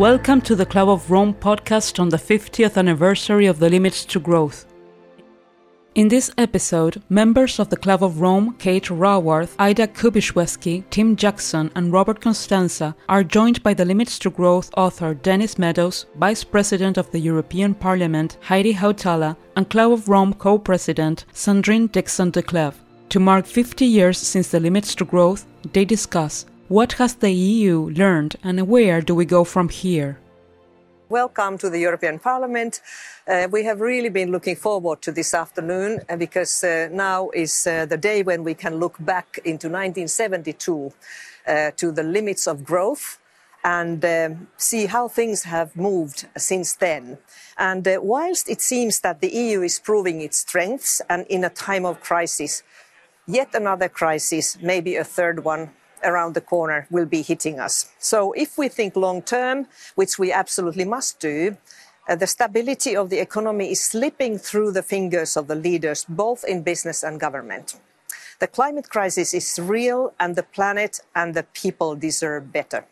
[0.00, 4.18] Welcome to the Club of Rome podcast on the 50th anniversary of the Limits to
[4.18, 4.64] Growth.
[5.94, 11.70] In this episode, members of the Club of Rome, Kate Raworth, Ida Kubiszewski, Tim Jackson,
[11.74, 16.96] and Robert Costanza, are joined by the Limits to Growth author Dennis Meadows, Vice President
[16.96, 22.72] of the European Parliament Heidi Hautala, and Club of Rome co president Sandrine Dixson-Declève.
[23.10, 25.44] To mark 50 years since the Limits to Growth,
[25.74, 30.16] they discuss what has the EU learned and where do we go from here?
[31.08, 32.80] Welcome to the European Parliament.
[33.26, 37.66] Uh, we have really been looking forward to this afternoon uh, because uh, now is
[37.66, 40.92] uh, the day when we can look back into 1972
[41.48, 43.18] uh, to the limits of growth
[43.64, 47.18] and um, see how things have moved since then.
[47.58, 51.50] And uh, whilst it seems that the EU is proving its strengths and in a
[51.50, 52.62] time of crisis,
[53.26, 55.70] yet another crisis, maybe a third one,
[56.04, 57.90] around the corner will be hitting us.
[57.98, 61.56] So if we think long term, which we absolutely must do,
[62.08, 66.44] uh, the stability of the economy is slipping through the fingers of the leaders, both
[66.44, 67.76] in business and government.
[68.40, 72.86] The climate crisis is real, and the planet and the people deserve better.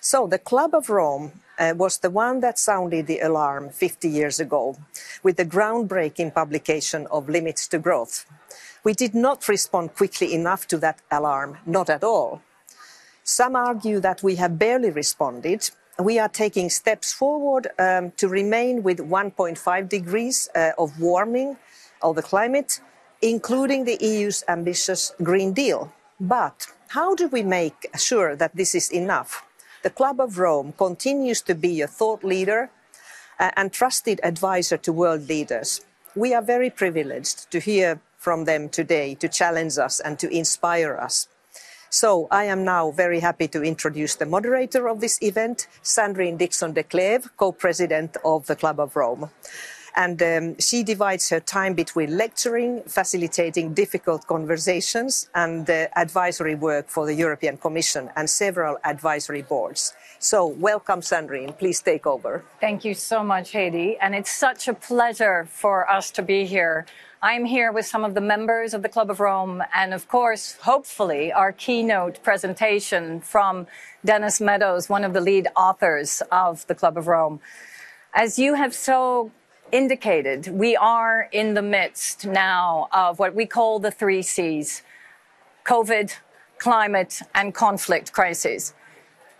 [0.00, 4.40] So, the Club of Rome uh, was the one that sounded the alarm 50 years
[4.40, 4.78] ago
[5.22, 8.24] with the groundbreaking publication of Limits to Growth.
[8.82, 12.42] We did not respond quickly enough to that alarm, not at all.
[13.22, 15.70] Some argue that we have barely responded.
[15.98, 21.56] We are taking steps forward um, to remain with 1.5 degrees uh, of warming
[22.02, 22.80] of the climate,
[23.20, 25.92] including the EU's ambitious Green Deal.
[26.18, 29.44] But how do we make sure that this is enough?
[29.82, 32.70] The Club of Rome continues to be a thought leader
[33.38, 35.82] uh, and trusted advisor to world leaders.
[36.14, 40.94] We are very privileged to hear from them today to challenge us and to inspire
[40.96, 41.26] us.
[41.88, 47.30] So I am now very happy to introduce the moderator of this event, Sandrine Dixson-Declève,
[47.36, 49.30] co-president of the Club of Rome.
[49.96, 56.88] And um, she divides her time between lecturing, facilitating difficult conversations, and uh, advisory work
[56.88, 59.92] for the European Commission and several advisory boards.
[60.20, 61.58] So, welcome, Sandrine.
[61.58, 62.44] Please take over.
[62.60, 63.96] Thank you so much, Heidi.
[64.00, 66.86] And it's such a pleasure for us to be here.
[67.22, 70.56] I'm here with some of the members of the Club of Rome, and of course,
[70.62, 73.66] hopefully, our keynote presentation from
[74.02, 77.40] Dennis Meadows, one of the lead authors of the Club of Rome.
[78.14, 79.32] As you have so
[79.70, 84.82] indicated, we are in the midst now of what we call the three C's
[85.66, 86.14] COVID,
[86.56, 88.72] climate, and conflict crises.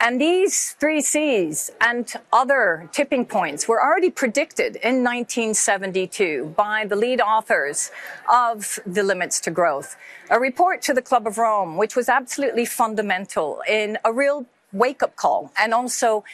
[0.02, 6.96] And these three C's and other tipping points were already predicted in 1972 by the
[6.96, 7.90] lead authors
[8.26, 9.96] of The Limits to Growth,
[10.30, 15.02] a report to the Club of Rome, which was absolutely fundamental in a real wake
[15.02, 16.24] up call and also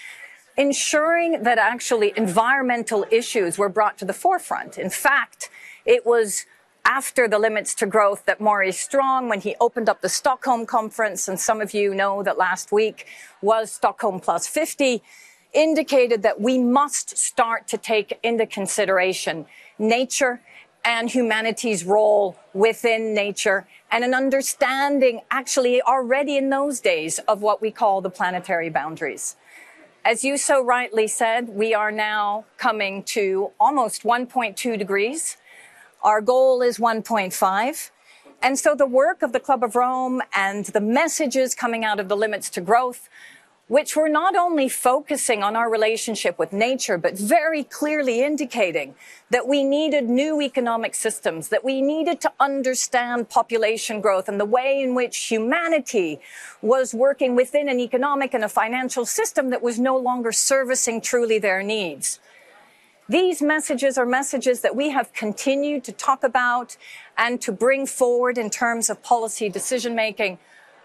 [0.56, 4.78] ensuring that actually environmental issues were brought to the forefront.
[4.78, 5.50] In fact,
[5.84, 6.46] it was
[6.86, 11.26] after the limits to growth that Maurice Strong, when he opened up the Stockholm conference,
[11.26, 13.06] and some of you know that last week
[13.42, 15.02] was Stockholm plus 50,
[15.52, 19.46] indicated that we must start to take into consideration
[19.80, 20.40] nature
[20.84, 27.60] and humanity's role within nature and an understanding actually already in those days of what
[27.60, 29.34] we call the planetary boundaries.
[30.04, 35.36] As you so rightly said, we are now coming to almost 1.2 degrees
[36.06, 37.90] our goal is 1.5.
[38.40, 42.08] And so the work of the Club of Rome and the messages coming out of
[42.08, 43.08] the limits to growth,
[43.66, 48.94] which were not only focusing on our relationship with nature, but very clearly indicating
[49.30, 54.44] that we needed new economic systems, that we needed to understand population growth and the
[54.44, 56.20] way in which humanity
[56.62, 61.40] was working within an economic and a financial system that was no longer servicing truly
[61.40, 62.20] their needs.
[63.08, 66.76] These messages are messages that we have continued to talk about
[67.16, 70.38] and to bring forward in terms of policy decision making,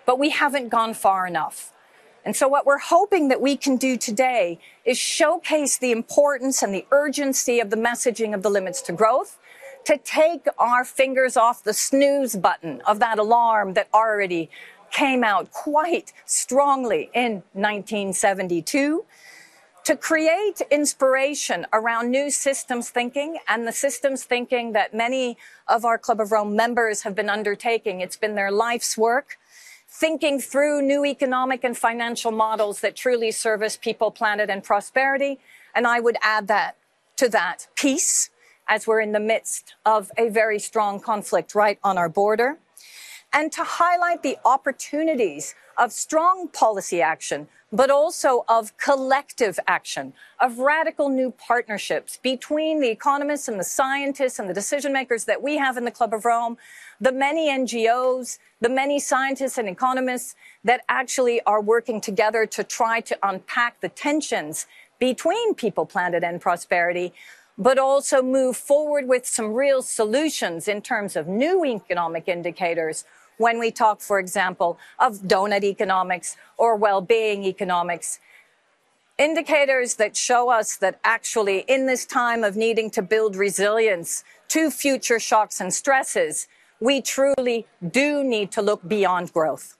[0.06, 1.74] but we haven't gone far enough.
[2.24, 6.72] And so what we're hoping that we can do today is showcase the importance and
[6.72, 9.40] the urgency of the messaging of the limits to growth,
[9.86, 14.52] to take our fingers off the snooze button of that alarm that already
[14.92, 19.06] came out quite strongly in 1972
[19.84, 25.38] to create inspiration around new systems thinking and the systems thinking that many
[25.68, 28.02] of our Club of Rome members have been undertaking.
[28.02, 29.38] It's been their life's work,
[29.88, 35.40] thinking through new economic and financial models that truly service people, planet, and prosperity.
[35.74, 36.78] And I would add that
[37.18, 38.30] to that peace
[38.68, 42.58] as we're in the midst of a very strong conflict right on our border.
[43.34, 50.60] And to highlight the opportunities of strong policy action, but also of collective action, of
[50.60, 55.58] radical new partnerships between the economists and the scientists and the decision makers that we
[55.58, 56.58] have in the Club of Rome,
[57.00, 60.36] the many NGOs, the many scientists and economists
[60.66, 64.68] that actually are working together to try to unpack the tensions
[65.00, 67.14] between people, planet, and prosperity,
[67.58, 73.06] but also move forward with some real solutions in terms of new economic indicators
[73.42, 78.20] when we talk, for example, of donut economics or well-being economics.
[79.18, 84.72] Indicators that show us that actually in this time of needing to build resilience to
[84.72, 86.48] future shocks and stresses,
[86.80, 89.78] we truly do need to look beyond growth.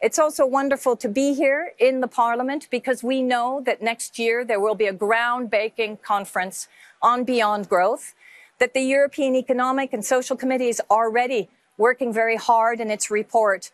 [0.00, 4.44] It's also wonderful to be here in the Parliament because we know that next year
[4.44, 6.68] there will be a groundbreaking conference
[7.00, 8.14] on beyond growth,
[8.58, 13.70] that the European Economic and Social Committee is already working very hard in its report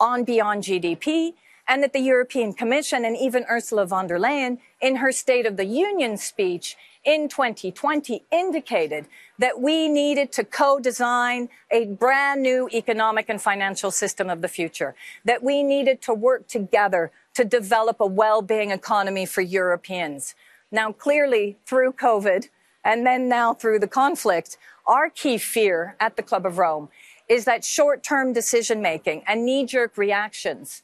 [0.00, 1.34] on beyond GDP,
[1.66, 5.56] and that the European Commission and even Ursula von der Leyen in her State of
[5.56, 9.06] the Union speech in 2020 indicated
[9.38, 14.94] that we needed to co-design a brand new economic and financial system of the future,
[15.24, 20.34] that we needed to work together to develop a well-being economy for Europeans.
[20.70, 22.48] Now, clearly through COVID
[22.84, 24.56] and then now through the conflict,
[24.86, 26.88] our key fear at the Club of Rome
[27.28, 30.82] is that short term decision making and knee jerk reactions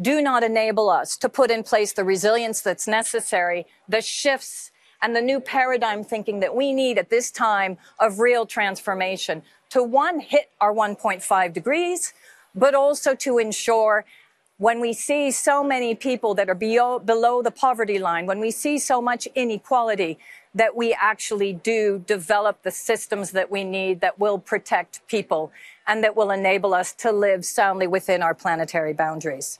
[0.00, 5.14] do not enable us to put in place the resilience that's necessary, the shifts and
[5.14, 10.20] the new paradigm thinking that we need at this time of real transformation to one,
[10.20, 12.14] hit our 1.5 degrees,
[12.54, 14.04] but also to ensure
[14.58, 18.50] when we see so many people that are below, below the poverty line, when we
[18.50, 20.18] see so much inequality,
[20.54, 25.50] that we actually do develop the systems that we need that will protect people
[25.86, 29.58] and that will enable us to live soundly within our planetary boundaries.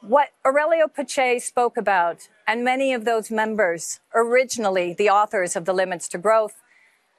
[0.00, 5.72] What Aurelio Peccei spoke about, and many of those members, originally the authors of The
[5.72, 6.60] Limits to Growth,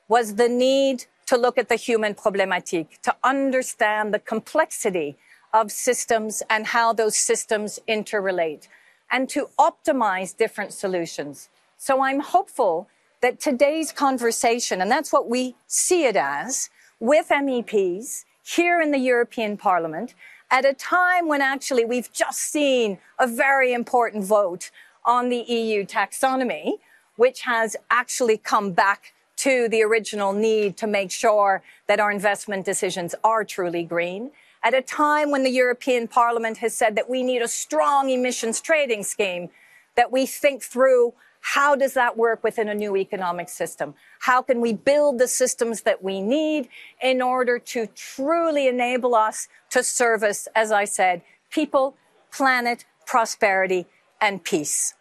[0.07, 5.18] was the need to look at the human problematique, to understand the complexity
[5.51, 8.68] of systems and how those systems interrelate,
[9.12, 11.50] and to optimize different solutions.
[11.77, 12.88] So I'm hopeful
[13.21, 16.69] that today's conversation, and that's what we see it as,
[17.00, 20.13] with MEPs here in the European Parliament,
[20.51, 24.71] at a time when actually we've just seen a very important vote
[25.06, 26.74] on the EU taxonomy,
[27.15, 32.65] which has actually come back to the original need to make sure that our investment
[32.65, 34.31] decisions are truly green.
[34.63, 38.62] At a time when the European Parliament has said that we need a strong emissions
[38.62, 39.50] trading scheme,
[39.95, 41.13] that we think through
[41.53, 43.94] how does that work within a new economic system?
[44.21, 46.68] How can we build the systems that we need
[47.03, 51.21] in order to truly enable us to service, as I said,
[51.51, 51.95] people,
[52.31, 53.86] planet, prosperity,
[54.19, 54.95] and peace?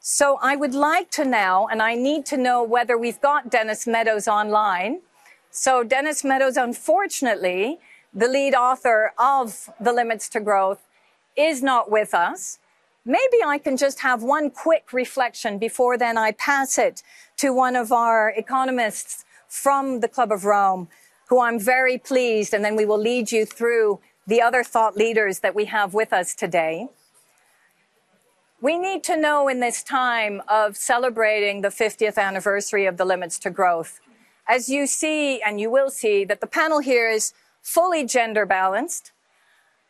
[0.00, 3.86] So I would like to now, and I need to know whether we've got Dennis
[3.86, 5.02] Meadows online.
[5.50, 7.78] So Dennis Meadows, unfortunately,
[8.14, 10.80] the lead author of The Limits to Growth,
[11.36, 12.58] is not with us.
[13.08, 17.02] Maybe I can just have one quick reflection before then I pass it
[17.38, 20.88] to one of our economists from the Club of Rome,
[21.30, 25.38] who I'm very pleased, and then we will lead you through the other thought leaders
[25.38, 26.88] that we have with us today.
[28.60, 33.38] We need to know in this time of celebrating the 50th anniversary of the Limits
[33.38, 34.00] to Growth,
[34.46, 39.12] as you see, and you will see, that the panel here is fully gender balanced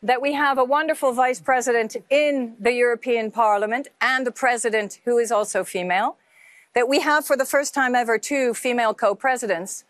[0.03, 5.19] that we have a wonderful vice president in the European Parliament and a president who
[5.19, 6.17] is also female,
[6.75, 9.85] that we have for the first time ever two female co-presidents.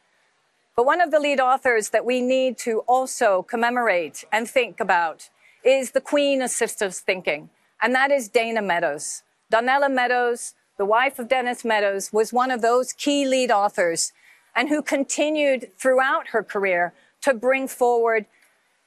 [0.76, 5.28] But one of the lead authors that we need to also commemorate and think about
[5.62, 7.50] is the queen of systems thinking,
[7.82, 9.24] and that is Dana Meadows.
[9.52, 14.12] Donella Meadows, the wife of Dennis Meadows, was one of those key lead authors
[14.56, 18.24] and who continued throughout her career to bring forward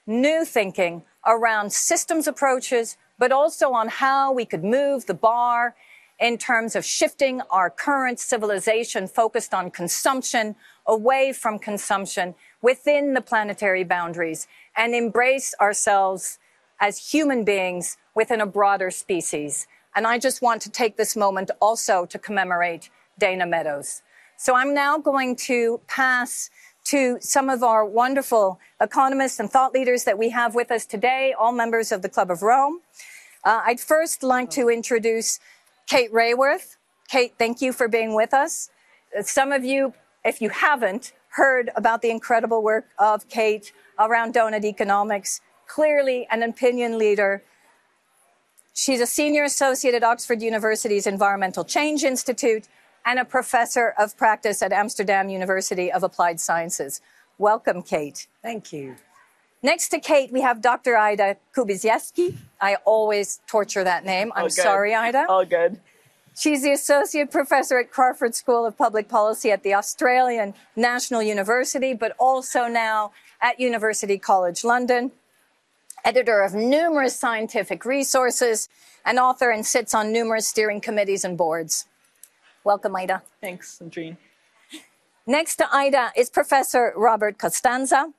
[0.08, 5.76] new thinking around systems approaches, but also on how we could move the bar
[6.20, 13.22] in terms of shifting our current civilization focused on consumption away from consumption within the
[13.22, 14.48] planetary boundaries
[14.78, 16.38] and embrace ourselves
[16.80, 19.68] as human beings within a broader species.
[19.96, 24.04] And I just want to take this moment also to commemorate Dana Meadows.
[24.38, 26.50] So I'm now going to pass
[26.86, 31.34] to some of our wonderful economists and thought leaders that we have with us today,
[31.38, 32.82] all members of the Club of Rome.
[33.44, 35.40] Uh, I'd first like to introduce
[35.88, 36.78] Kate Raworth.
[37.10, 38.70] Kate, thank you for being with us.
[39.18, 44.34] Uh, some of you, if you haven't, heard about the incredible work of Kate around
[44.34, 45.42] donut economics.
[45.68, 47.44] Clearly an opinion leader.
[48.74, 52.68] She's a senior associate at Oxford University's Environmental Change Institute
[53.06, 57.02] and a professor of practice at Amsterdam University of Applied Sciences.
[57.38, 58.28] Welcome, Kate.
[58.42, 58.96] Thank you.
[59.64, 60.98] Next to Kate, we have Dr.
[60.98, 62.36] Ida Kubiszewski.
[62.60, 64.32] I always torture that name.
[64.36, 65.26] I'm sorry, Ida.
[65.30, 65.80] All good.
[66.36, 71.94] She's the Associate Professor at Crawford School of Public Policy at the Australian National University,
[71.94, 75.12] but also now at University College London.
[76.04, 78.70] Editor of numerous scientific resources,
[79.06, 81.86] and author and sits on numerous steering committees and boards.
[82.64, 83.24] Welcome, Ida.
[83.42, 84.18] Thanks, Sandrine.
[85.26, 88.14] Next to Ida is Professor Robert Costanza,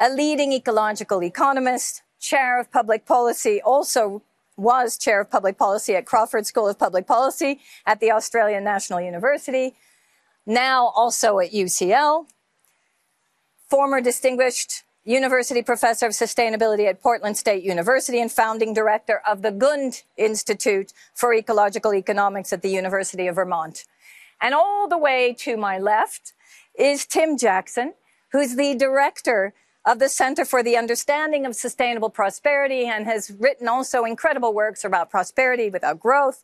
[0.00, 4.22] a leading ecological economist, chair of public policy, also
[4.56, 9.00] was chair of public policy at Crawford School of Public Policy at the Australian National
[9.00, 9.74] University,
[10.44, 12.26] now also at UCL,
[13.68, 19.52] former distinguished university professor of sustainability at Portland State University and founding director of the
[19.52, 23.84] Gund Institute for Ecological Economics at the University of Vermont.
[24.40, 26.32] And all the way to my left
[26.76, 27.94] is Tim Jackson,
[28.32, 33.68] who's the director of the Center for the Understanding of Sustainable Prosperity and has written
[33.68, 36.42] also incredible works about prosperity without growth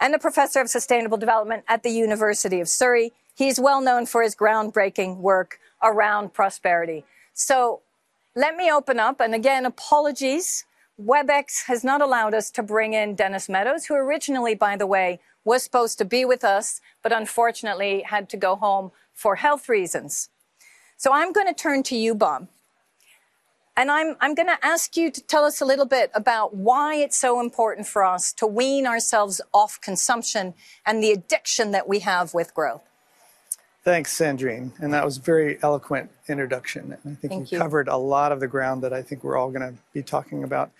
[0.00, 3.12] and a professor of sustainable development at the University of Surrey.
[3.34, 7.04] He's well known for his groundbreaking work around prosperity.
[7.34, 7.82] So
[8.34, 9.20] let me open up.
[9.20, 10.64] And again, apologies.
[11.00, 15.20] WebEx has not allowed us to bring in Dennis Meadows, who originally, by the way,
[15.44, 20.30] was supposed to be with us, but unfortunately had to go home for health reasons.
[20.96, 22.48] So I'm going to turn to you, Bob.
[23.76, 26.94] And I'm, I'm going to ask you to tell us a little bit about why
[26.94, 30.54] it's so important for us to wean ourselves off consumption
[30.86, 32.82] and the addiction that we have with growth.
[33.84, 34.72] Thanks, Sandrine.
[34.80, 36.96] And that was a very eloquent introduction.
[37.04, 37.62] And I think Thank you, you.
[37.62, 40.42] covered a lot of the ground that I think we're all going to be talking
[40.42, 40.70] about.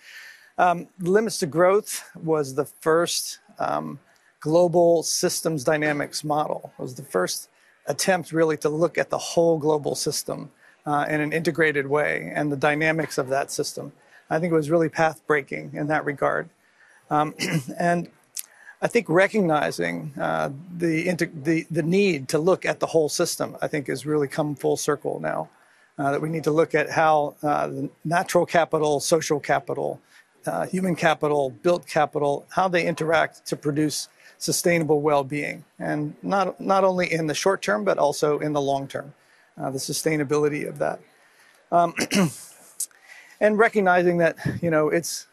[0.57, 3.99] Um, Limits to Growth was the first um,
[4.39, 6.73] global systems dynamics model.
[6.79, 7.49] It was the first
[7.85, 10.49] attempt really to look at the whole global system
[10.87, 13.91] uh, in an integrated way and the dynamics of that system.
[14.31, 16.49] I think it was really path breaking in that regard.
[17.11, 17.35] Um,
[17.79, 18.09] and
[18.81, 23.57] I think recognizing uh, the, inter- the, the need to look at the whole system,
[23.61, 25.49] I think, has really come full circle now.
[25.97, 27.71] Uh, that we need to look at how uh,
[28.03, 30.01] natural capital, social capital,
[30.45, 36.83] uh, human capital, built capital, how they interact to produce sustainable well-being, and not not
[36.83, 39.13] only in the short term but also in the long term,
[39.57, 40.99] uh, the sustainability of that,
[41.71, 41.93] um,
[43.39, 45.27] and recognizing that you know it's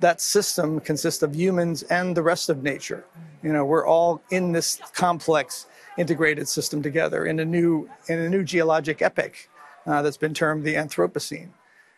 [0.00, 3.04] that system consists of humans and the rest of nature.
[3.42, 5.66] You know, we're all in this complex,
[5.96, 9.48] integrated system together in a new in a new geologic epoch
[9.86, 11.48] uh, that's been termed the Anthropocene.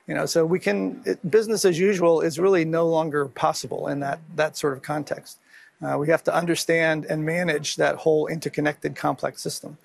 [0.07, 4.01] You know, so we can it, business as usual is really no longer possible in
[4.01, 5.39] that that sort of context.
[5.83, 9.79] Uh, we have to understand and manage that whole interconnected, complex system.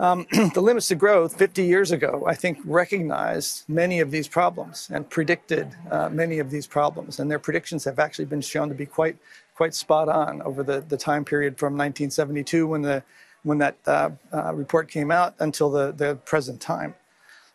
[0.00, 4.88] Um, the limits to growth 50 years ago, I think, recognized many of these problems
[4.92, 7.18] and predicted uh, many of these problems.
[7.18, 9.16] And their predictions have actually been shown to be quite,
[9.54, 13.02] quite spot on over the, the time period from 1972 when, the,
[13.42, 16.94] when that uh, uh, report came out until the, the present time.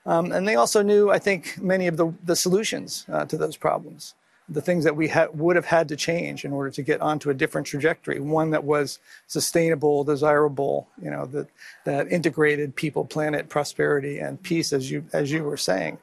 [0.06, 3.56] Um, and they also knew, I think, many of the, the solutions uh, to those
[3.56, 4.16] problems
[4.54, 7.30] the things that we ha- would have had to change in order to get onto
[7.30, 11.48] a different trajectory, one that was sustainable, desirable, you know, that,
[11.86, 15.98] that integrated people, planet, prosperity, and peace, as you as you were saying.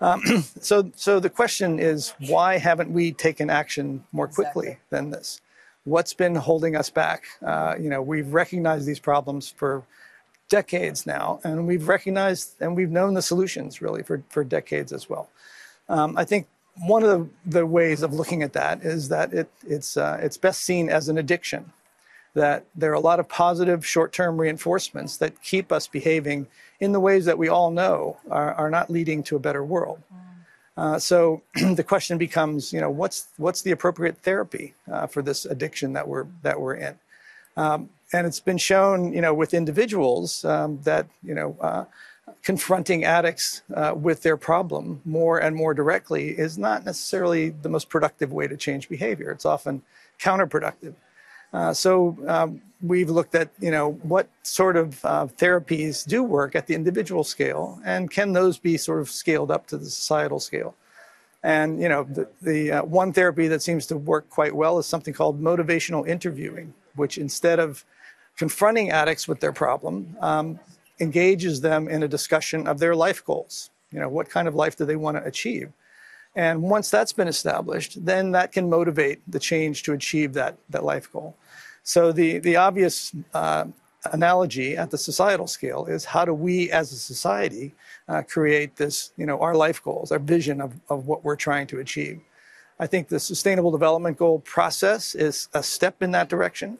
[0.00, 0.22] Um,
[0.60, 4.86] so, so the question is, why haven't we taken action more quickly Exactly.
[4.90, 5.40] than this?
[5.84, 7.24] What's been holding us back?
[7.44, 9.84] Uh, you know, we've recognized these problems for
[10.48, 15.08] decades now, and we've recognized and we've known the solutions really for, for decades as
[15.08, 15.30] well.
[15.88, 16.46] Um, I think
[16.80, 20.36] one of the, the ways of looking at that is that it, it's, uh, it's
[20.36, 21.72] best seen as an addiction,
[22.34, 26.46] that there are a lot of positive short term reinforcements that keep us behaving
[26.80, 30.02] in the ways that we all know are, are not leading to a better world.
[30.76, 31.42] Uh, so
[31.74, 36.06] the question becomes, you know, what's what's the appropriate therapy uh, for this addiction that
[36.06, 36.96] we're that we're in?
[37.56, 41.84] Um, and it's been shown, you know, with individuals um, that you know uh,
[42.42, 47.88] confronting addicts uh, with their problem more and more directly is not necessarily the most
[47.88, 49.30] productive way to change behavior.
[49.30, 49.82] It's often
[50.18, 50.94] counterproductive.
[51.52, 56.54] Uh, so um, we've looked at, you know, what sort of uh, therapies do work
[56.54, 60.40] at the individual scale, and can those be sort of scaled up to the societal
[60.40, 60.74] scale?
[61.42, 64.86] And you know, the, the uh, one therapy that seems to work quite well is
[64.86, 67.84] something called motivational interviewing, which instead of
[68.36, 70.60] confronting addicts with their problem, um,
[71.00, 73.70] engages them in a discussion of their life goals.
[73.90, 75.72] You know, what kind of life do they want to achieve?
[76.34, 80.84] And once that's been established, then that can motivate the change to achieve that, that
[80.84, 81.36] life goal.
[81.82, 83.64] So the, the obvious uh,
[84.12, 87.74] analogy at the societal scale is how do we as a society
[88.08, 91.66] uh, create this, you know, our life goals, our vision of, of what we're trying
[91.68, 92.20] to achieve.
[92.78, 96.78] I think the Sustainable Development Goal process is a step in that direction.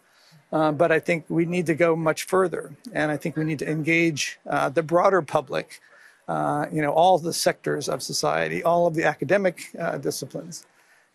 [0.50, 3.58] Uh, but I think we need to go much further, and I think we need
[3.58, 5.80] to engage uh, the broader public,
[6.26, 10.64] uh, you know, all the sectors of society, all of the academic uh, disciplines,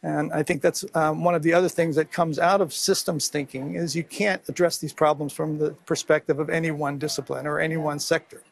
[0.03, 3.29] and I think that's um, one of the other things that comes out of systems
[3.29, 7.59] thinking is you can't address these problems from the perspective of any one discipline or
[7.59, 8.43] any one sector.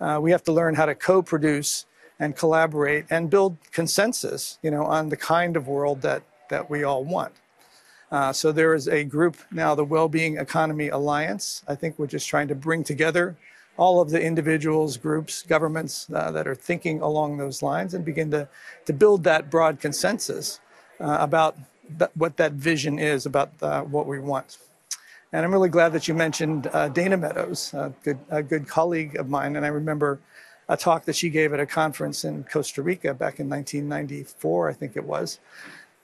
[0.00, 1.86] Uh, we have to learn how to co-produce
[2.18, 6.82] and collaborate and build consensus, you know, on the kind of world that that we
[6.82, 7.32] all want.
[8.10, 11.62] Uh, so there is a group now, the Wellbeing Economy Alliance.
[11.68, 13.36] I think we're just trying to bring together
[13.76, 18.30] all of the individuals, groups, governments uh, that are thinking along those lines and begin
[18.30, 18.48] to,
[18.86, 20.60] to build that broad consensus
[21.00, 21.56] uh, about
[21.98, 24.58] th- what that vision is, about uh, what we want.
[25.32, 29.16] And I'm really glad that you mentioned uh, Dana Meadows, a good, a good colleague
[29.16, 29.56] of mine.
[29.56, 30.18] And I remember
[30.68, 34.72] a talk that she gave at a conference in Costa Rica back in 1994, I
[34.72, 35.38] think it was.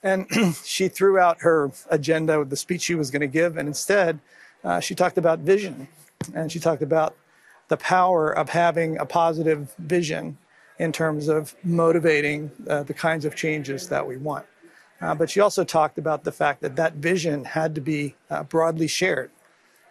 [0.05, 0.27] And
[0.65, 4.21] she threw out her agenda with the speech she was going to give, and instead,
[4.63, 5.89] uh, she talked about vision.
[6.35, 7.17] And she talked about
[7.69, 10.39] the power of having a positive vision
[10.79, 14.45] in terms of motivating uh, the kinds of changes that we want.
[15.01, 18.43] Uh, but she also talked about the fact that that vision had to be uh,
[18.45, 19.31] broadly shared.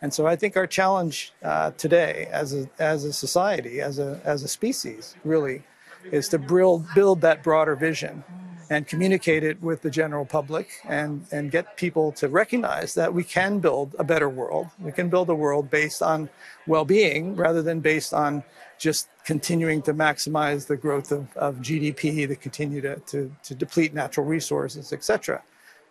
[0.01, 4.19] And so I think our challenge uh, today as a, as a society, as a,
[4.23, 5.63] as a species, really,
[6.11, 8.23] is to build, build that broader vision
[8.69, 13.23] and communicate it with the general public and, and get people to recognize that we
[13.23, 14.67] can build a better world.
[14.79, 16.29] We can build a world based on
[16.67, 18.43] well being rather than based on
[18.77, 23.93] just continuing to maximize the growth of, of GDP, to continue to, to, to deplete
[23.93, 25.41] natural resources, etc.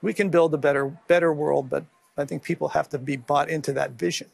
[0.03, 1.85] We can build a better, better world, but
[2.19, 4.29] I think people have to be bought into that vision.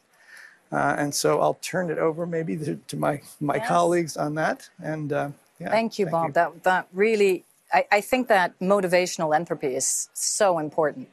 [0.71, 3.67] Uh, and so I'll turn it over maybe to, to my, my yes.
[3.67, 4.69] colleagues on that.
[4.83, 6.27] And uh, yeah, thank you, thank Bob.
[6.27, 6.33] You.
[6.33, 11.09] That, that really I, I think that motivational entropy is so important.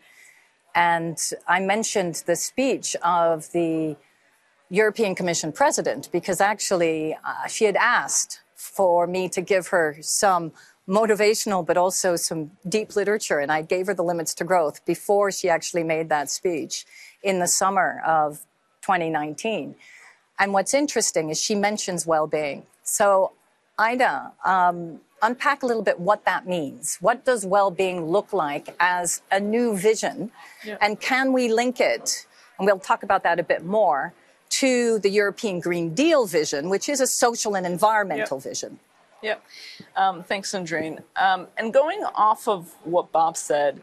[0.74, 3.96] And I mentioned the speech of the
[4.68, 10.52] European Commission president because actually uh, she had asked for me to give her some
[10.88, 13.38] motivational but also some deep literature.
[13.38, 16.84] And I gave her the limits to growth before she actually made that speech
[17.22, 18.40] in the summer of
[18.82, 19.74] 2019.
[20.38, 22.66] And what's interesting is she mentions well being.
[22.82, 23.32] So,
[23.78, 26.98] Ida, um, unpack a little bit what that means.
[27.00, 30.30] What does well-being look like as a new vision?
[30.64, 30.76] Yeah.
[30.80, 32.26] And can we link it,
[32.58, 34.12] and we'll talk about that a bit more,
[34.48, 38.78] to the European Green Deal vision, which is a social and environmental vision?
[39.22, 39.42] Yep.
[39.96, 41.02] Um, thanks, Sandrine.
[41.16, 43.80] Um, and going off of what Bob said,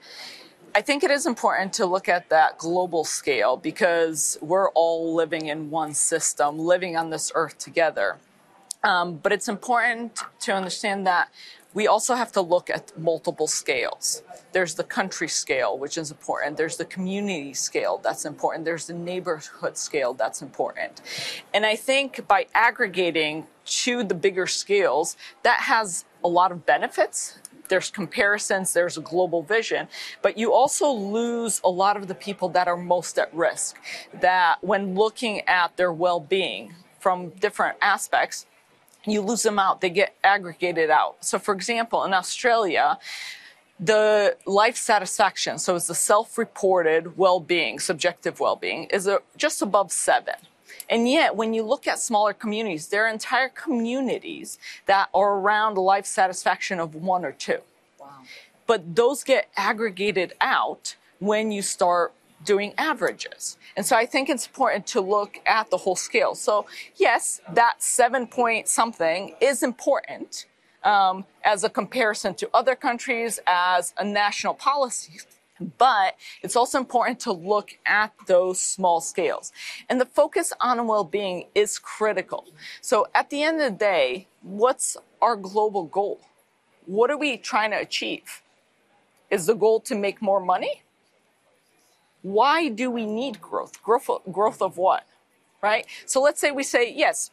[0.75, 5.47] I think it is important to look at that global scale because we're all living
[5.47, 8.17] in one system, living on this earth together.
[8.83, 11.29] Um, but it's important to understand that
[11.73, 14.21] we also have to look at multiple scales.
[14.51, 16.57] There's the country scale, which is important.
[16.57, 18.65] There's the community scale, that's important.
[18.65, 21.01] There's the neighborhood scale, that's important.
[21.53, 27.39] And I think by aggregating to the bigger scales, that has a lot of benefits.
[27.69, 29.87] There's comparisons, there's a global vision,
[30.21, 33.77] but you also lose a lot of the people that are most at risk.
[34.21, 38.45] That when looking at their well being from different aspects,
[39.05, 41.23] you lose them out, they get aggregated out.
[41.25, 42.97] So, for example, in Australia,
[43.79, 49.19] the life satisfaction, so it's the self reported well being, subjective well being, is a,
[49.35, 50.35] just above seven.
[50.89, 55.77] And yet, when you look at smaller communities, there are entire communities that are around
[55.77, 57.59] life satisfaction of one or two.
[57.99, 58.07] Wow.
[58.67, 63.57] But those get aggregated out when you start doing averages.
[63.75, 66.35] And so I think it's important to look at the whole scale.
[66.35, 70.45] So, yes, that seven point something is important
[70.83, 75.19] um, as a comparison to other countries, as a national policy.
[75.77, 79.51] But it's also important to look at those small scales.
[79.89, 82.47] And the focus on well being is critical.
[82.81, 86.19] So, at the end of the day, what's our global goal?
[86.85, 88.41] What are we trying to achieve?
[89.29, 90.82] Is the goal to make more money?
[92.23, 93.81] Why do we need growth?
[93.83, 95.05] Growth, growth of what?
[95.61, 95.85] Right?
[96.05, 97.29] So let's say we say, yes,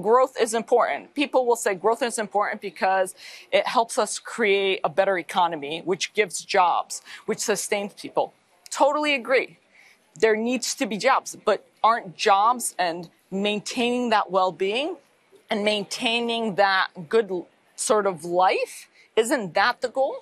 [0.00, 1.14] growth is important.
[1.14, 3.14] People will say growth is important because
[3.50, 8.32] it helps us create a better economy, which gives jobs, which sustains people.
[8.70, 9.58] Totally agree.
[10.18, 14.96] There needs to be jobs, but aren't jobs and maintaining that well being
[15.50, 17.30] and maintaining that good
[17.76, 20.16] sort of life, isn't that the goal?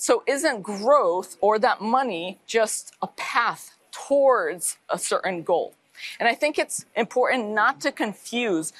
[0.00, 5.74] So, isn't growth or that money just a path towards a certain goal?
[6.18, 8.72] And I think it's important not to confuse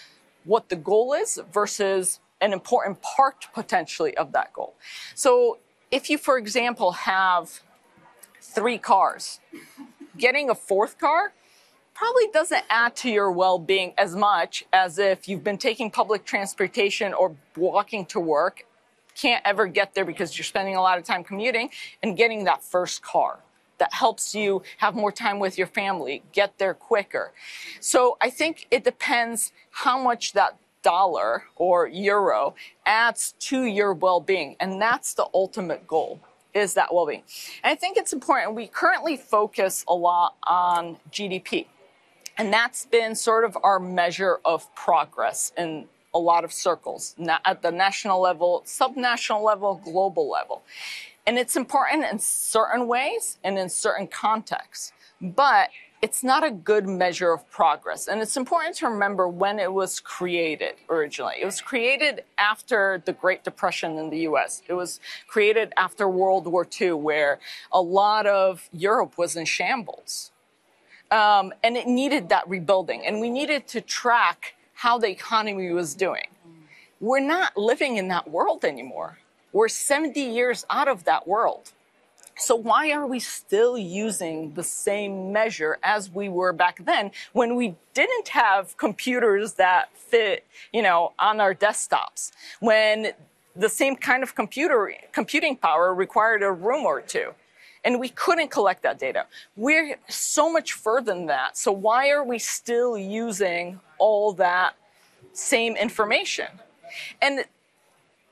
[0.44, 4.72] what the goal is versus an important part potentially of that goal.
[5.14, 5.58] So,
[5.90, 7.60] if you, for example, have
[8.40, 9.40] three cars,
[10.16, 11.34] getting a fourth car
[11.92, 16.24] probably doesn't add to your well being as much as if you've been taking public
[16.24, 18.64] transportation or walking to work,
[19.20, 21.70] can't ever get there because you're spending a lot of time commuting,
[22.02, 23.40] and getting that first car
[23.78, 27.32] that helps you have more time with your family, get there quicker.
[27.80, 32.54] So I think it depends how much that dollar or euro
[32.86, 36.18] adds to your well-being and that's the ultimate goal
[36.54, 37.22] is that well-being
[37.62, 41.66] and i think it's important we currently focus a lot on gdp
[42.38, 47.62] and that's been sort of our measure of progress in a lot of circles at
[47.62, 50.62] the national level, subnational level, global level.
[51.26, 54.92] And it's important in certain ways and in certain contexts.
[55.20, 55.70] But
[56.02, 58.08] it's not a good measure of progress.
[58.08, 61.34] And it's important to remember when it was created originally.
[61.40, 64.62] It was created after the Great Depression in the US.
[64.66, 67.38] It was created after World War II, where
[67.70, 70.32] a lot of Europe was in shambles.
[71.10, 75.94] Um, and it needed that rebuilding, and we needed to track how the economy was
[75.94, 76.24] doing.
[77.00, 79.18] We're not living in that world anymore.
[79.52, 81.72] We're 70 years out of that world.
[82.38, 87.56] So why are we still using the same measure as we were back then when
[87.56, 92.32] we didn't have computers that fit, you know, on our desktops?
[92.60, 93.12] When
[93.54, 97.34] the same kind of computer computing power required a room or two
[97.84, 99.26] and we couldn't collect that data.
[99.56, 101.56] We're so much further than that.
[101.56, 104.74] So why are we still using all that
[105.32, 106.48] same information?
[107.22, 107.44] And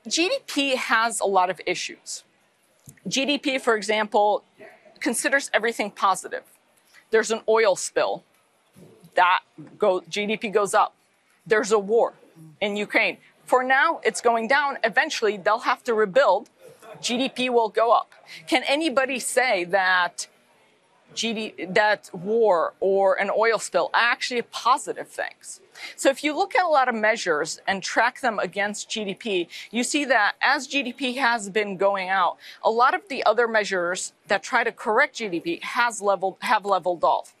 [0.07, 2.23] GDP has a lot of issues.
[3.07, 4.43] GDP, for example,
[4.99, 6.43] considers everything positive.
[7.11, 8.23] There's an oil spill,
[9.15, 9.41] that
[9.77, 10.93] go, GDP goes up.
[11.45, 12.13] There's a war
[12.61, 13.17] in Ukraine.
[13.45, 14.77] For now, it's going down.
[14.83, 16.49] Eventually, they'll have to rebuild
[17.01, 18.11] GDP will go up.
[18.47, 20.27] Can anybody say that
[21.15, 25.61] GD, that war or an oil spill are actually positive things?
[25.95, 29.83] So if you look at a lot of measures and track them against GDP, you
[29.83, 34.43] see that as GDP has been going out, a lot of the other measures that
[34.43, 37.33] try to correct GDP has leveled have leveled off.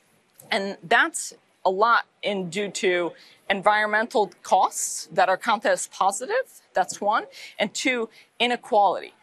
[0.51, 1.33] And that's
[1.65, 3.11] a lot in due to
[3.49, 6.61] environmental costs that are counted as positive.
[6.73, 7.25] That's one.
[7.57, 9.13] And two, inequality.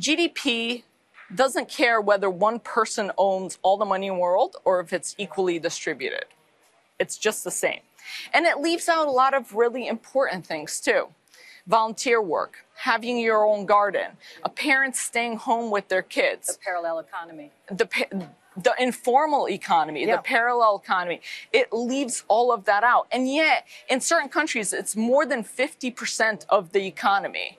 [0.00, 0.82] GDP
[1.34, 5.14] doesn't care whether one person owns all the money in the world or if it's
[5.18, 6.26] equally distributed.
[6.98, 7.80] It's just the same.
[8.32, 11.08] And it leaves out a lot of really important things too.
[11.66, 16.48] Volunteer work, having your own garden, a parent staying home with their kids.
[16.48, 17.50] The parallel economy.
[17.68, 17.88] The,
[18.56, 20.16] the informal economy, yeah.
[20.16, 23.06] the parallel economy, it leaves all of that out.
[23.10, 27.58] And yet, in certain countries, it's more than 50% of the economy.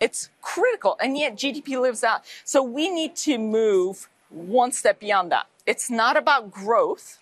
[0.00, 0.96] It's critical.
[1.00, 2.24] And yet GDP lives out.
[2.44, 5.46] So we need to move one step beyond that.
[5.66, 7.18] It's not about growth.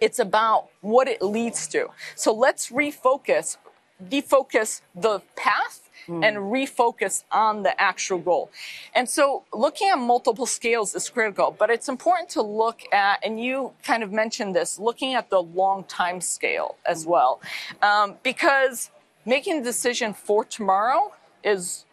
[0.00, 1.88] It's about what it leads to.
[2.14, 3.56] So let's refocus,
[4.02, 6.22] defocus the path Mm.
[6.22, 8.50] and refocus on the actual goal.
[8.94, 13.42] And so looking at multiple scales is critical, but it's important to look at, and
[13.42, 17.08] you kind of mentioned this, looking at the long time scale as mm.
[17.08, 17.40] well.
[17.80, 18.90] Um, because
[19.24, 21.12] making a decision for tomorrow
[21.44, 21.84] is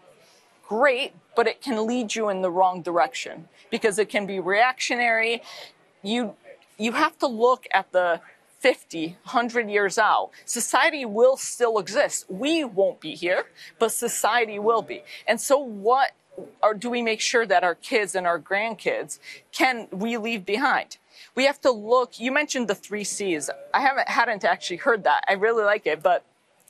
[0.67, 5.41] great, but it can lead you in the wrong direction because it can be reactionary.
[6.01, 6.35] You,
[6.77, 8.21] you have to look at the
[8.59, 10.29] 50, 100 years out.
[10.45, 12.25] Society will still exist.
[12.29, 13.45] We won't be here,
[13.79, 15.03] but society will be.
[15.27, 16.11] And so what
[16.63, 19.19] or do we make sure that our kids and our grandkids
[19.51, 20.97] can we leave behind?
[21.35, 23.49] We have to look, you mentioned the three C's.
[23.73, 25.23] I haven't hadn't actually heard that.
[25.27, 26.23] I really like it, but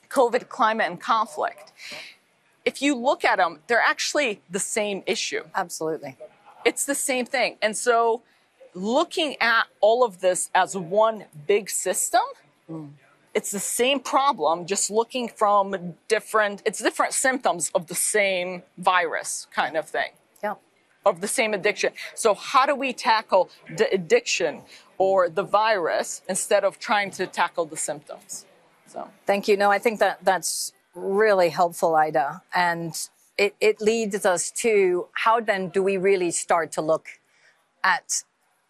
[0.10, 1.72] COVID, climate, and conflict
[2.66, 5.44] if you look at them, they're actually the same issue.
[5.56, 6.18] Absolutely.
[6.66, 7.58] It's the same thing.
[7.62, 8.22] And so
[8.74, 12.22] looking at all of this as one big system,
[12.70, 12.90] mm.
[13.34, 19.48] it's the same problem, just looking from different, it's different symptoms of the same virus
[19.54, 20.12] kind of thing.
[20.44, 20.56] Yeah.
[21.06, 21.94] Of the same addiction.
[22.14, 24.62] So how do we tackle the addiction
[25.00, 28.46] or the virus instead of trying to tackle the symptoms?
[28.86, 29.58] So thank you.
[29.58, 32.42] No, I think that that's really helpful, Ida.
[32.54, 32.96] And
[33.38, 37.08] it, it leads us to how then do we really start to look
[37.84, 38.24] at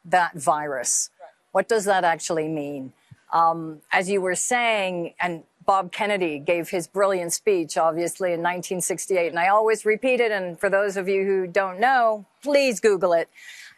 [0.06, 1.10] that virus?
[1.52, 2.94] What does that actually mean?
[3.34, 9.28] Um, as you were saying, and Bob Kennedy gave his brilliant speech, obviously, in 1968.
[9.28, 10.32] And I always repeat it.
[10.32, 13.30] And for those of you who don't know, please Google it.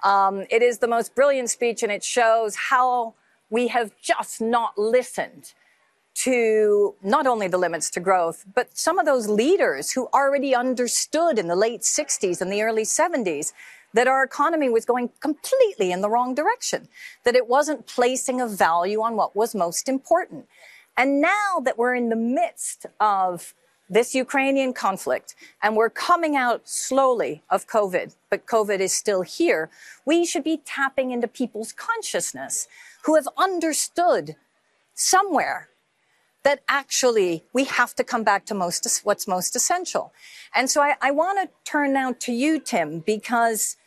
[0.04, 3.14] Um, it is the most brilliant speech, and it shows how
[3.50, 5.54] we have just not listened
[6.16, 11.40] to not only the limits to growth, but some of those leaders who already understood
[11.40, 13.54] in the late 60s and the early 70s
[13.94, 16.88] that our economy was going completely in the wrong direction,
[17.24, 20.48] that it wasn't placing a value on what was most important.
[20.98, 23.54] And now that we're in the midst of
[23.90, 29.70] this Ukrainian conflict and we're coming out slowly of COVID, but COVID is still here,
[30.06, 32.68] we should be tapping into people's consciousness
[33.04, 34.36] who have understood
[34.96, 35.70] somewhere
[36.44, 40.14] that actually we have to come back to most what's most essential.
[40.54, 43.78] And so I, I want to turn now to you, Tim, because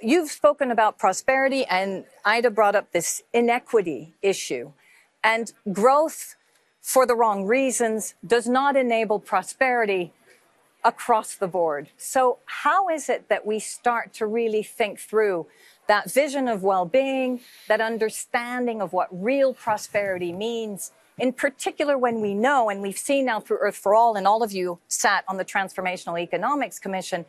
[0.00, 4.72] you've spoken about prosperity and Ida brought up this inequity issue.
[5.22, 6.36] And growth
[6.80, 10.12] for the wrong reasons does not enable prosperity
[10.84, 11.88] across the board.
[11.96, 15.46] So how is it that we start to really think through
[15.86, 22.34] that vision of well-being, that understanding of what real prosperity means, in particular when we
[22.34, 25.36] know, and we've seen now through Earth for All, and all of you sat on
[25.36, 27.24] the Transformational Economics Commission,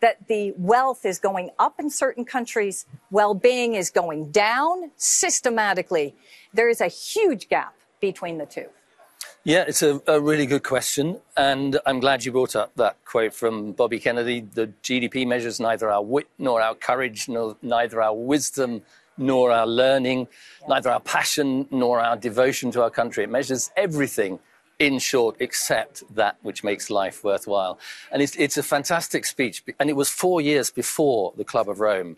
[0.00, 6.14] that the wealth is going up in certain countries, well-being is going down systematically.
[6.52, 8.66] There is a huge gap between the two.
[9.42, 11.20] Yeah, it's a, a, really good question.
[11.36, 14.40] And I'm glad you brought up that quote from Bobby Kennedy.
[14.40, 18.82] The GDP measures neither our wit nor our courage, nor, neither our wisdom
[19.16, 20.28] nor our learning,
[20.60, 20.68] yeah.
[20.68, 23.24] neither our passion nor our devotion to our country.
[23.24, 24.38] It measures everything,
[24.78, 27.78] in short, except that which makes life worthwhile.
[28.12, 29.62] And it's, it's a fantastic speech.
[29.80, 32.16] And it was four years before the Club of Rome.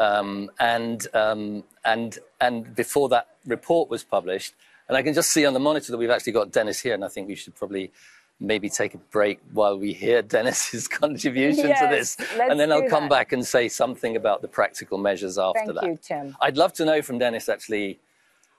[0.00, 4.54] Um, and, um, and, and before that report was published.
[4.88, 7.04] And I can just see on the monitor that we've actually got Dennis here, and
[7.04, 7.92] I think we should probably
[8.40, 12.40] maybe take a break while we hear Dennis's contribution yes, to this.
[12.40, 13.10] And then I'll come that.
[13.10, 15.84] back and say something about the practical measures after Thank that.
[15.84, 16.36] You, Tim.
[16.40, 18.00] I'd love to know from Dennis actually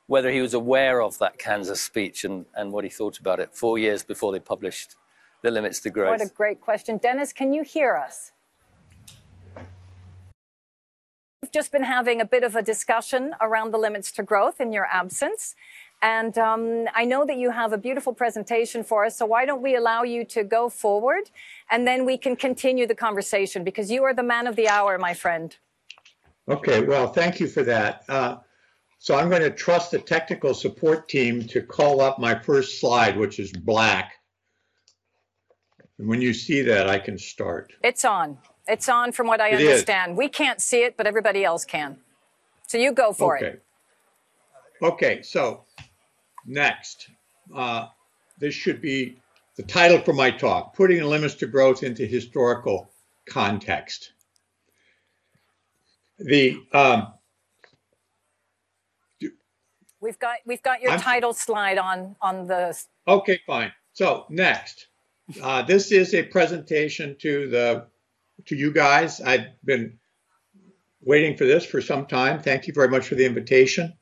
[0.07, 3.53] whether he was aware of that Kansas speech and, and what he thought about it
[3.53, 4.95] four years before they published
[5.41, 6.19] the limits to growth.
[6.19, 6.97] What a great question.
[6.97, 8.31] Dennis, can you hear us?
[11.41, 14.71] We've just been having a bit of a discussion around the limits to growth in
[14.71, 15.55] your absence.
[16.01, 19.17] And um, I know that you have a beautiful presentation for us.
[19.17, 21.29] So why don't we allow you to go forward
[21.69, 24.97] and then we can continue the conversation because you are the man of the hour,
[24.97, 25.55] my friend.
[26.49, 28.03] Okay, well, thank you for that.
[28.09, 28.37] Uh,
[28.97, 33.15] so I'm going to trust the technical support team to call up my first slide,
[33.15, 34.13] which is black.
[35.99, 37.73] And when you see that, I can start.
[37.83, 38.39] It's on.
[38.67, 40.13] It's on from what I it understand.
[40.13, 40.17] Is.
[40.17, 41.97] We can't see it, but everybody else can.
[42.67, 43.47] So you go for okay.
[43.47, 43.63] it.
[44.81, 45.65] Okay, so
[46.45, 47.09] Next,
[47.53, 47.87] uh,
[48.39, 49.17] this should be
[49.55, 52.91] the title for my talk, Putting Limits to Growth into Historical
[53.25, 54.13] Context.
[56.19, 57.13] The um,
[60.01, 62.77] We've got we've got your I'm, title slide on on the.
[63.07, 63.71] Okay, fine.
[63.93, 64.87] So next,
[65.41, 67.85] uh, this is a presentation to the
[68.47, 69.21] to you guys.
[69.21, 69.99] I've been
[71.01, 72.41] waiting for this for some time.
[72.41, 73.93] Thank you very much for the invitation.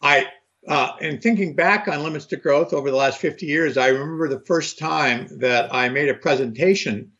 [0.00, 0.28] I
[0.68, 4.28] uh, and thinking back on limits to growth over the last 50 years, I remember
[4.28, 7.12] the first time that I made a presentation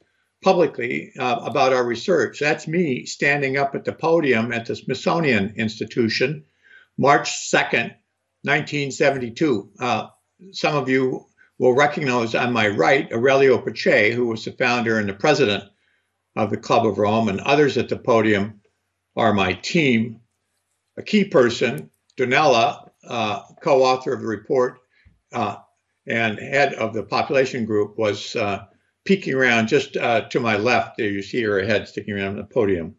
[0.42, 2.38] publicly uh, about our research.
[2.38, 6.44] That's me standing up at the podium at the Smithsonian Institution,
[6.98, 7.94] March 2nd,
[8.42, 9.70] 1972.
[9.78, 10.07] Uh,
[10.52, 11.26] some of you
[11.59, 15.64] will recognize on my right Aurelio Peccei, who was the founder and the president
[16.37, 18.61] of the Club of Rome, and others at the podium
[19.16, 20.20] are my team.
[20.96, 24.79] A key person, Donella, uh, co-author of the report
[25.33, 25.57] uh,
[26.07, 28.65] and head of the population group, was uh,
[29.05, 30.97] peeking around just uh, to my left.
[30.97, 32.97] There you see her head sticking around the podium.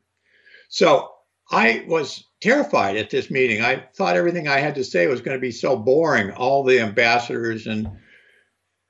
[0.69, 1.11] So
[1.51, 3.61] I was terrified at this meeting.
[3.61, 6.31] I thought everything I had to say was going to be so boring.
[6.31, 7.87] All the ambassadors and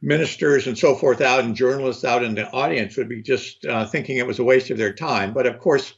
[0.01, 3.85] ministers and so forth out and journalists out in the audience would be just uh,
[3.85, 5.33] thinking it was a waste of their time.
[5.33, 5.93] But of course,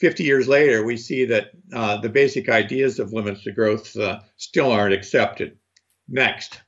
[0.00, 4.20] 50 years later, we see that uh, the basic ideas of limits to growth uh,
[4.36, 5.56] still aren't accepted.
[6.08, 6.60] Next.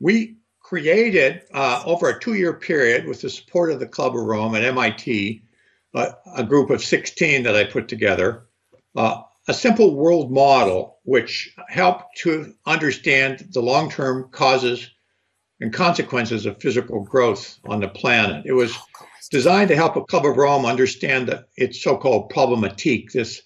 [0.00, 4.22] We created, uh, over a two year period, with the support of the Club of
[4.22, 5.42] Rome and MIT,
[5.94, 8.46] a group of 16 that I put together,
[8.96, 14.90] uh, a simple world model which helped to understand the long term causes
[15.60, 18.44] and consequences of physical growth on the planet.
[18.44, 18.76] It was
[19.28, 23.42] designed to help a club of Rome understand its so-called problematique, this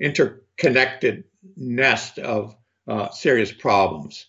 [0.00, 1.24] interconnected
[1.56, 4.26] nest of uh, serious problems.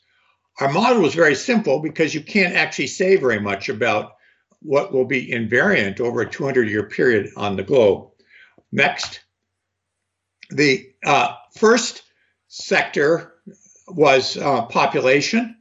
[0.59, 4.13] Our model was very simple because you can't actually say very much about
[4.61, 8.09] what will be invariant over a 200 year period on the globe.
[8.71, 9.19] Next,
[10.49, 12.03] the uh, first
[12.47, 13.33] sector
[13.87, 15.57] was uh, population.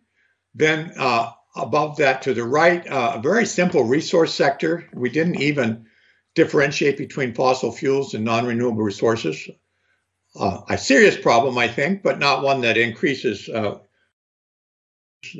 [0.54, 4.88] Then uh, above that to the right, uh, a very simple resource sector.
[4.92, 5.86] We didn't even
[6.34, 9.48] differentiate between fossil fuels and non-renewable resources.
[10.36, 13.48] Uh, a serious problem, I think, but not one that increases.
[13.48, 13.78] Uh,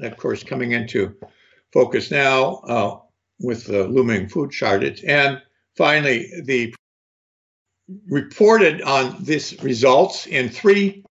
[0.03, 1.15] of course, coming into
[1.73, 2.99] focus now uh,
[3.41, 5.03] with the looming food shortage.
[5.05, 5.43] And
[5.77, 6.75] finally, the
[8.09, 11.05] reported on this results in three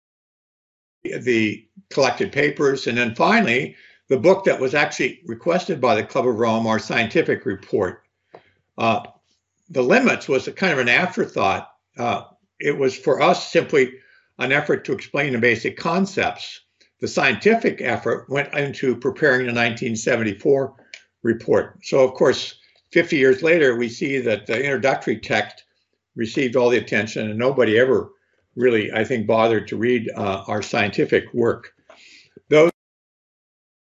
[1.02, 3.74] the collected papers, and then finally
[4.11, 8.03] the book that was actually requested by the Club of Rome, our scientific report.
[8.77, 9.05] Uh,
[9.70, 11.70] the limits was a kind of an afterthought.
[11.96, 12.25] Uh,
[12.59, 13.94] it was for us simply
[14.40, 16.62] an effort to explain the basic concepts.
[16.99, 20.75] The scientific effort went into preparing the 1974
[21.23, 21.79] report.
[21.85, 22.57] So, of course,
[22.90, 25.62] 50 years later, we see that the introductory text
[26.16, 28.11] received all the attention, and nobody ever
[28.57, 31.75] really, I think, bothered to read uh, our scientific work.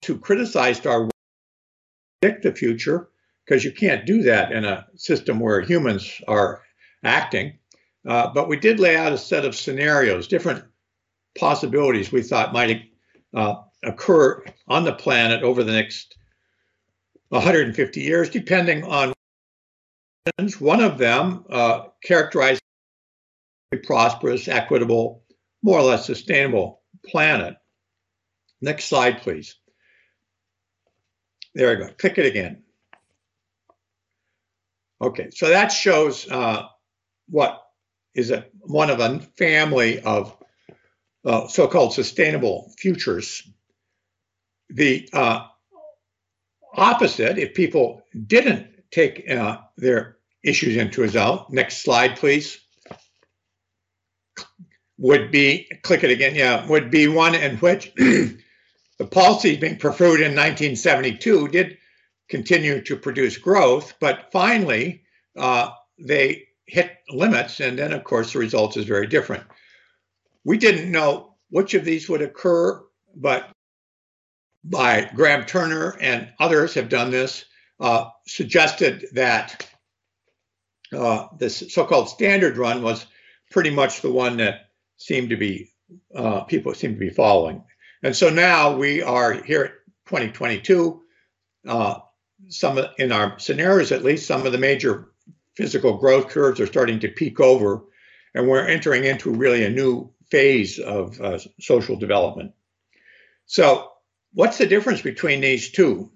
[0.09, 1.07] Who criticized our
[2.19, 3.09] predict the future,
[3.45, 6.63] because you can't do that in a system where humans are
[7.03, 7.59] acting.
[8.07, 10.63] Uh, but we did lay out a set of scenarios, different
[11.37, 12.89] possibilities we thought might
[13.35, 16.17] uh, occur on the planet over the next
[17.27, 19.13] 150 years, depending on
[20.57, 22.61] one of them uh, characterized
[23.71, 25.23] a prosperous, equitable,
[25.61, 27.55] more or less sustainable planet.
[28.59, 29.58] Next slide, please.
[31.55, 31.91] There we go.
[31.93, 32.63] Click it again.
[35.01, 36.63] Okay, so that shows uh,
[37.29, 37.63] what
[38.13, 40.35] is a, one of a family of
[41.25, 43.49] uh, so-called sustainable futures.
[44.69, 45.47] The uh,
[46.73, 52.59] opposite, if people didn't take uh, their issues into account, next slide, please,
[54.97, 57.93] would be, click it again, yeah, would be one in which
[58.99, 61.77] the policies being pursued in 1972 did
[62.29, 65.01] continue to produce growth, but finally
[65.37, 69.43] uh, they hit limits, and then of course the result is very different.
[70.43, 72.83] We didn't know which of these would occur,
[73.15, 73.49] but
[74.63, 77.45] by Graham Turner and others have done this,
[77.79, 79.67] uh, suggested that
[80.95, 83.05] uh, this so-called standard run was
[83.49, 85.71] pretty much the one that seemed to be
[86.13, 87.63] uh, people seemed to be following.
[88.03, 89.71] And so now we are here at
[90.07, 91.01] 2022.
[91.67, 91.99] Uh,
[92.47, 95.09] some in our scenarios, at least, some of the major
[95.55, 97.83] physical growth curves are starting to peak over,
[98.33, 102.53] and we're entering into really a new phase of uh, social development.
[103.45, 103.91] So,
[104.33, 106.11] what's the difference between these two?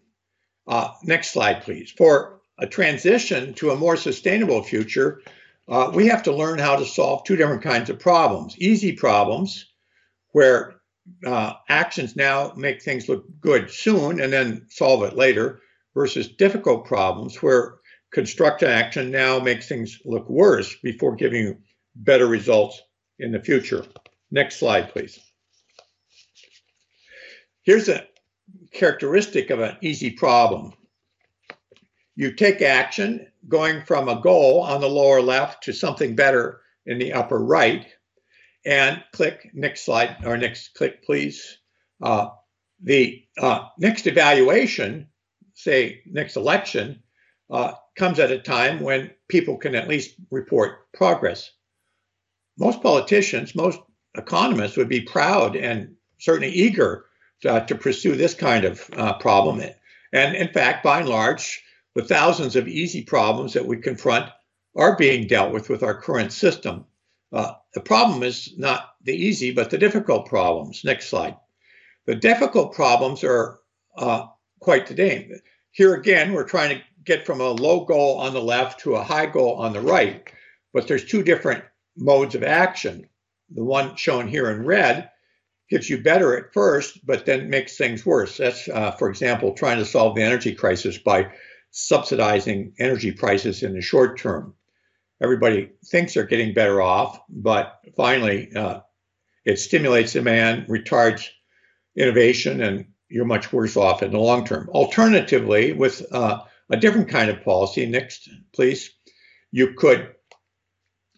[0.66, 1.92] Uh, next slide, please.
[1.92, 5.22] For a transition to a more sustainable future,
[5.68, 9.66] uh, we have to learn how to solve two different kinds of problems easy problems,
[10.32, 10.76] where
[11.26, 15.62] uh, actions now make things look good soon and then solve it later,
[15.94, 17.76] versus difficult problems where
[18.12, 21.58] constructive action now makes things look worse before giving you
[21.96, 22.82] better results
[23.20, 23.86] in the future.
[24.32, 25.20] Next slide, please.
[27.64, 28.08] Here's a
[28.74, 30.74] characteristic of an easy problem.
[32.16, 36.98] You take action going from a goal on the lower left to something better in
[36.98, 37.88] the upper right,
[38.66, 41.58] and click next slide or next click, please.
[42.02, 42.30] Uh,
[42.82, 45.08] the uh, next evaluation,
[45.54, 47.02] say next election,
[47.50, 51.52] uh, comes at a time when people can at least report progress.
[52.58, 53.80] Most politicians, most
[54.16, 57.06] economists would be proud and certainly eager
[57.42, 59.62] to, to pursue this kind of uh, problem.
[60.12, 61.64] And in fact, by and large,
[61.96, 64.30] the thousands of easy problems that we confront
[64.76, 66.86] are being dealt with with our current system.
[67.34, 70.84] Uh, the problem is not the easy, but the difficult problems.
[70.84, 71.36] Next slide.
[72.06, 73.60] The difficult problems are
[73.98, 74.28] uh,
[74.60, 75.32] quite today.
[75.72, 79.04] Here again, we're trying to get from a low goal on the left to a
[79.04, 80.30] high goal on the right,
[80.74, 81.64] but there's two different
[81.98, 83.10] modes of action.
[83.50, 85.10] The one shown here in red
[85.70, 88.38] gets you better at first, but then makes things worse.
[88.38, 91.32] That's, uh, for example, trying to solve the energy crisis by
[91.72, 94.54] subsidizing energy prices in the short term.
[95.22, 98.82] Everybody thinks they're getting better off, but finally, uh,
[99.46, 101.28] it stimulates demand, retards
[101.96, 104.70] innovation, and you're much worse off in the long term.
[104.70, 108.92] Alternatively, with uh, a different kind of policy, next, please,
[109.52, 110.16] you could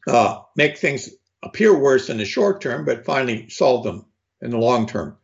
[0.07, 1.09] uh, make things
[1.41, 4.05] appear worse in the short term, but finally solve them
[4.41, 5.17] in the long term.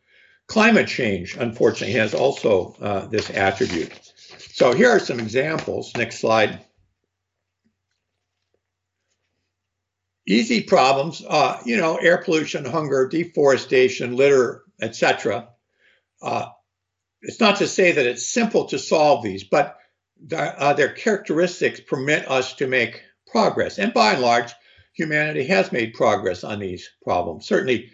[0.48, 3.92] Climate change, unfortunately, has also uh, this attribute.
[4.54, 5.92] So here are some examples.
[5.96, 6.60] Next slide.
[10.28, 15.50] Easy problems, uh, you know, air pollution, hunger, deforestation, litter, etc.
[16.22, 16.48] Uh,
[17.22, 19.78] it's not to say that it's simple to solve these, but
[20.34, 23.80] uh, their characteristics permit us to make progress.
[23.80, 24.52] And by and large,
[24.94, 27.48] humanity has made progress on these problems.
[27.48, 27.90] Certainly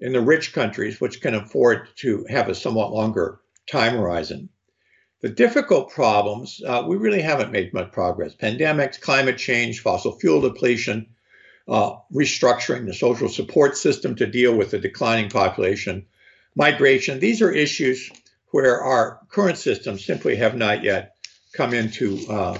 [0.00, 4.48] in the rich countries, which can afford to have a somewhat longer time horizon.
[5.20, 8.34] The difficult problems, uh, we really haven't made much progress.
[8.34, 11.11] Pandemics, climate change, fossil fuel depletion,
[11.68, 16.06] uh, restructuring the social support system to deal with the declining population,
[16.54, 17.20] migration.
[17.20, 18.10] These are issues
[18.50, 21.16] where our current systems simply have not yet
[21.52, 22.58] come in to uh,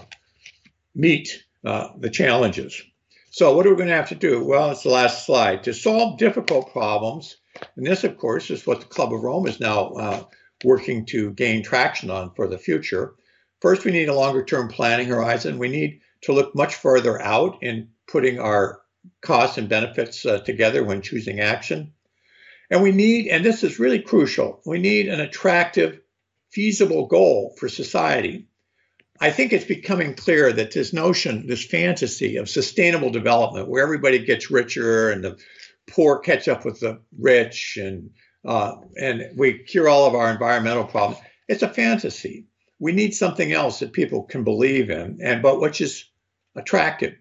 [0.94, 2.82] meet uh, the challenges.
[3.30, 4.44] So, what are we going to have to do?
[4.44, 5.64] Well, it's the last slide.
[5.64, 7.38] To solve difficult problems,
[7.76, 10.24] and this, of course, is what the Club of Rome is now uh,
[10.64, 13.14] working to gain traction on for the future.
[13.60, 15.58] First, we need a longer term planning horizon.
[15.58, 18.81] We need to look much further out in putting our
[19.22, 21.92] costs and benefits uh, together when choosing action.
[22.70, 26.00] And we need, and this is really crucial, we need an attractive,
[26.50, 28.48] feasible goal for society.
[29.20, 34.18] I think it's becoming clear that this notion, this fantasy of sustainable development, where everybody
[34.18, 35.38] gets richer and the
[35.86, 38.10] poor catch up with the rich and
[38.44, 41.22] uh, and we cure all of our environmental problems.
[41.46, 42.46] It's a fantasy.
[42.80, 46.04] We need something else that people can believe in, and but which is
[46.56, 47.14] attractive.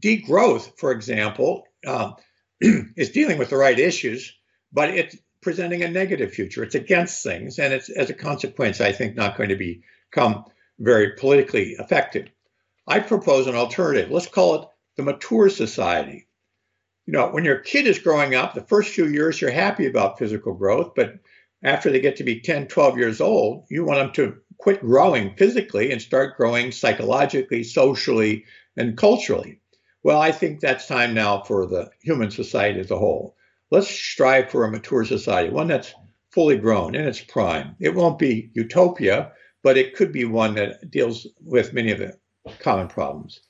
[0.00, 2.12] Degrowth, for example, uh,
[2.60, 4.34] is dealing with the right issues,
[4.72, 6.62] but it's presenting a negative future.
[6.62, 10.44] It's against things, and it's as a consequence, I think, not going to become
[10.78, 12.28] very politically effective.
[12.86, 14.10] I propose an alternative.
[14.10, 16.26] Let's call it the mature society
[17.10, 20.16] you know, when your kid is growing up, the first few years you're happy about
[20.16, 21.14] physical growth, but
[21.60, 25.34] after they get to be 10, 12 years old, you want them to quit growing
[25.34, 28.44] physically and start growing psychologically, socially,
[28.76, 29.59] and culturally.
[30.02, 33.36] Well, I think that's time now for the human society as a whole.
[33.70, 35.94] Let's strive for a mature society, one that's
[36.30, 37.76] fully grown in its prime.
[37.80, 39.32] It won't be utopia,
[39.62, 42.18] but it could be one that deals with many of the
[42.60, 43.40] common problems.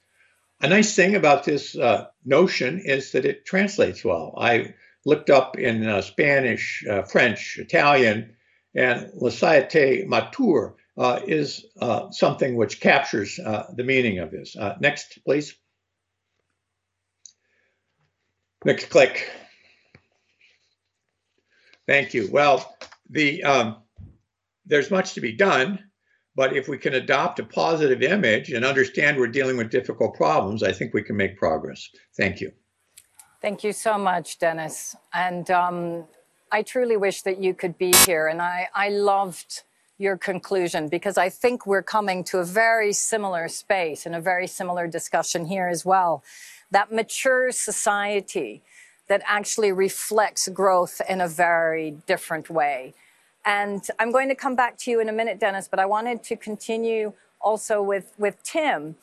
[0.61, 4.35] A nice thing about this uh, notion is that it translates well.
[4.37, 4.75] I
[5.07, 8.35] looked up in uh, Spanish, uh, French, Italian,
[8.75, 14.57] and La Société Mature uh, is uh, something which captures uh, the meaning of this.
[14.81, 15.57] next, please.
[18.65, 19.31] Next click.
[21.87, 22.29] Thank you.
[22.31, 22.77] Well,
[23.09, 23.77] the um,
[24.67, 25.91] there's much to be done.
[26.37, 30.63] But if we can adopt a positive image and understand we're dealing with difficult problems,
[30.63, 31.89] I think we can make progress.
[32.17, 32.53] Thank you.
[33.43, 34.97] Thank you so much, Dennis.
[35.13, 36.05] And um,
[36.53, 38.29] I truly wish that you could be here.
[38.29, 39.63] And I, I loved
[39.99, 44.47] your conclusion because I think we're coming to a very similar space and a very
[44.47, 46.23] similar discussion here as well.
[46.71, 48.63] That mature society
[49.09, 52.95] that actually reflects growth in a very different way.
[53.45, 56.23] And I'm going to come back to you in a minute, Dennis, but I wanted
[56.25, 58.97] to continue also with, with Tim.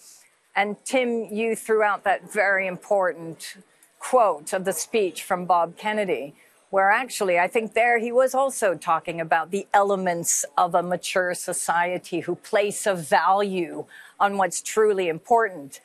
[0.55, 3.57] And Tim, you threw out that very important
[3.99, 6.35] quote of the speech from Bob Kennedy,
[6.69, 11.33] where actually I think there he was also talking about the elements of a mature
[11.33, 13.85] society who place a value
[14.19, 15.81] on what's truly important.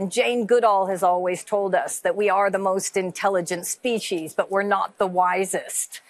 [0.00, 4.50] And Jane Goodall has always told us that we are the most intelligent species, but
[4.50, 6.00] we're not the wisest.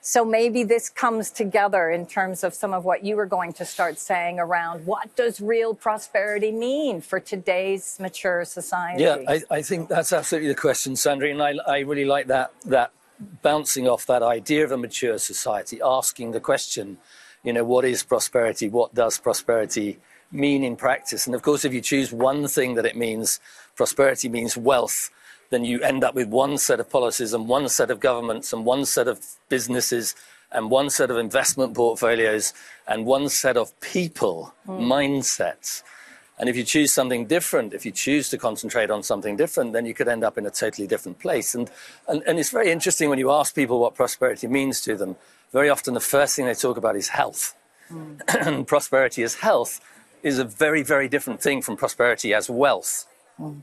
[0.00, 3.64] So maybe this comes together in terms of some of what you were going to
[3.64, 9.02] start saying around what does real prosperity mean for today's mature society?
[9.02, 11.32] Yeah, I, I think that's absolutely the question, Sandrine.
[11.32, 12.92] And I, I really like that that
[13.42, 16.98] bouncing off that idea of a mature society, asking the question,
[17.42, 18.68] you know, what is prosperity?
[18.68, 19.98] What does prosperity
[20.32, 21.26] mean in practice?
[21.26, 23.40] And of course, if you choose one thing that it means,
[23.76, 25.10] prosperity means wealth
[25.50, 28.64] then you end up with one set of policies and one set of governments and
[28.64, 30.14] one set of businesses
[30.52, 32.54] and one set of investment portfolios
[32.88, 34.80] and one set of people mm.
[34.80, 35.82] mindsets.
[36.38, 39.84] And if you choose something different, if you choose to concentrate on something different, then
[39.84, 41.54] you could end up in a totally different place.
[41.54, 41.70] And,
[42.08, 45.16] and, and it's very interesting when you ask people what prosperity means to them.
[45.52, 47.54] Very often, the first thing they talk about is health.
[47.92, 48.20] Mm.
[48.46, 49.80] and prosperity is health
[50.22, 53.06] is a very, very different thing from prosperity as wealth.
[53.38, 53.62] Mm.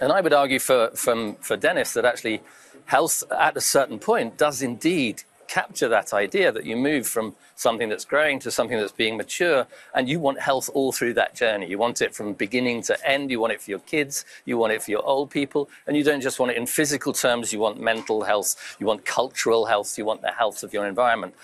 [0.00, 2.42] And I would argue for, from, for Dennis that actually
[2.86, 7.88] health at a certain point does indeed capture that idea that you move from something
[7.88, 11.66] that's growing to something that's being mature and you want health all through that journey.
[11.68, 13.30] You want it from beginning to end.
[13.30, 14.24] You want it for your kids.
[14.44, 15.68] You want it for your old people.
[15.86, 17.52] And you don't just want it in physical terms.
[17.52, 18.76] You want mental health.
[18.80, 19.96] You want cultural health.
[19.96, 21.34] You want the health of your environment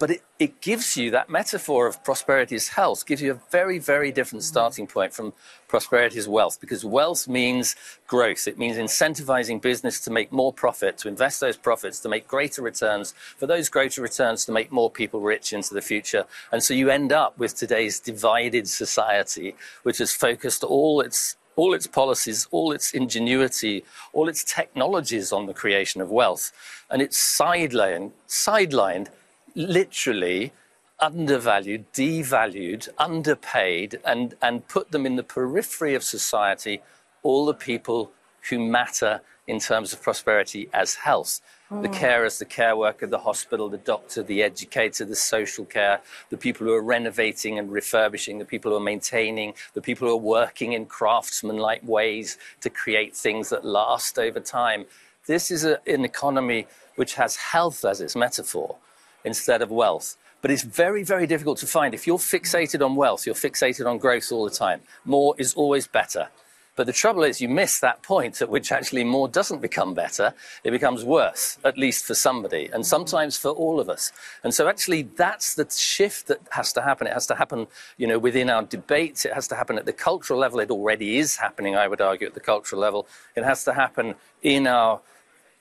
[0.00, 3.78] but it, it gives you that metaphor of prosperity as health, gives you a very,
[3.78, 4.46] very different mm.
[4.46, 5.34] starting point from
[5.68, 7.76] prosperity as wealth, because wealth means
[8.06, 8.48] growth.
[8.48, 12.62] It means incentivizing business to make more profit, to invest those profits, to make greater
[12.62, 16.24] returns, for those greater returns to make more people rich into the future.
[16.50, 21.74] And so you end up with today's divided society, which has focused all its all
[21.74, 23.84] its policies, all its ingenuity,
[24.14, 26.52] all its technologies on the creation of wealth.
[26.88, 29.08] And it's sidelined, sidelined
[29.54, 30.52] literally
[31.00, 36.82] undervalued, devalued, underpaid, and, and put them in the periphery of society,
[37.22, 38.12] all the people
[38.48, 41.40] who matter in terms of prosperity as health.
[41.70, 41.82] Mm.
[41.82, 46.36] The carers, the care worker, the hospital, the doctor, the educator, the social care, the
[46.36, 50.18] people who are renovating and refurbishing, the people who are maintaining, the people who are
[50.18, 54.84] working in craftsman-like ways to create things that last over time.
[55.26, 58.76] This is a, an economy which has health as its metaphor
[59.24, 60.16] instead of wealth.
[60.42, 61.94] But it's very, very difficult to find.
[61.94, 64.80] If you're fixated on wealth, you're fixated on growth all the time.
[65.04, 66.28] More is always better.
[66.76, 70.32] But the trouble is, you miss that point at which actually more doesn't become better.
[70.64, 74.12] It becomes worse, at least for somebody, and sometimes for all of us.
[74.42, 77.06] And so, actually, that's the shift that has to happen.
[77.06, 77.66] It has to happen,
[77.98, 79.26] you know, within our debates.
[79.26, 80.58] It has to happen at the cultural level.
[80.58, 83.06] It already is happening, I would argue, at the cultural level.
[83.36, 85.00] It has to happen in our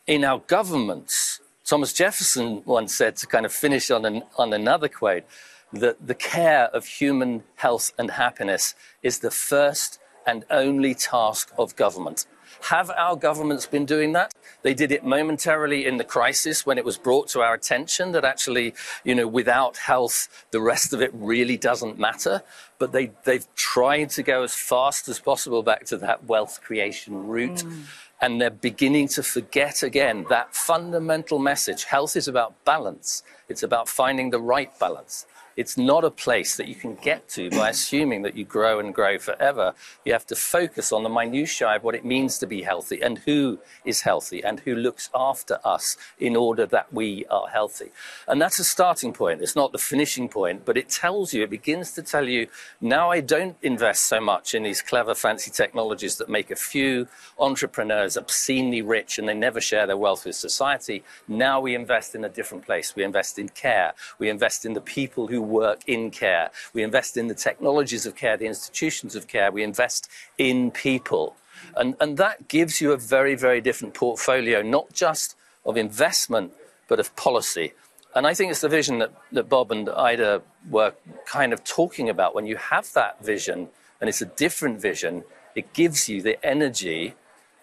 [0.07, 1.38] in our governments
[1.69, 5.23] Thomas Jefferson once said, to kind of finish on, an, on another quote,
[5.71, 11.75] that the care of human health and happiness is the first and only task of
[11.75, 12.25] government.
[12.69, 14.33] Have our governments been doing that?
[14.63, 18.25] They did it momentarily in the crisis when it was brought to our attention that
[18.25, 22.41] actually, you know, without health, the rest of it really doesn't matter.
[22.79, 27.27] But they, they've tried to go as fast as possible back to that wealth creation
[27.27, 27.59] route.
[27.59, 27.83] Mm
[28.21, 31.85] and they're beginning to forget again that fundamental message.
[31.85, 35.25] Health is about balance, it's about finding the right balance.
[35.59, 38.95] It's not a place that you can get to by assuming that you grow and
[38.95, 39.73] grow forever.
[40.05, 43.17] You have to focus on the minutiae of what it means to be healthy and
[43.17, 47.91] who is healthy and who looks after us in order that we are healthy.
[48.25, 49.41] And that's a starting point.
[49.41, 52.47] It's not the finishing point, but it tells you, it begins to tell you,
[52.79, 57.09] now I don't invest so much in these clever, fancy technologies that make a few
[57.37, 61.03] entrepreneurs obscenely rich and they never share their wealth with society.
[61.27, 62.95] Now we invest in a different place.
[62.95, 63.93] We invest in care.
[64.19, 66.51] We invest in the people who work in care.
[66.73, 69.51] We invest in the technologies of care, the institutions of care.
[69.51, 71.35] We invest in people.
[71.75, 75.35] And, and that gives you a very, very different portfolio, not just
[75.65, 76.53] of investment,
[76.87, 77.73] but of policy.
[78.15, 80.93] And I think it's the vision that, that Bob and Ida were
[81.25, 82.33] kind of talking about.
[82.33, 83.69] When you have that vision,
[84.01, 85.23] and it's a different vision,
[85.55, 87.15] it gives you the energy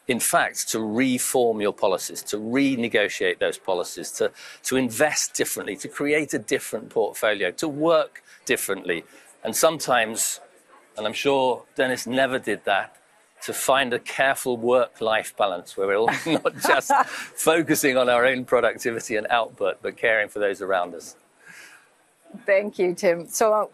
[0.08, 4.30] in fact, to reform your policies, to renegotiate those policies, to,
[4.62, 9.04] to invest differently, to create a different portfolio, to work differently.
[9.42, 10.40] And sometimes,
[10.96, 12.96] and I'm sure Dennis never did that,
[13.42, 18.44] to find a careful work life balance where we're not just focusing on our own
[18.44, 21.16] productivity and output, but caring for those around us.
[22.44, 23.26] Thank you, Tim.
[23.26, 23.70] So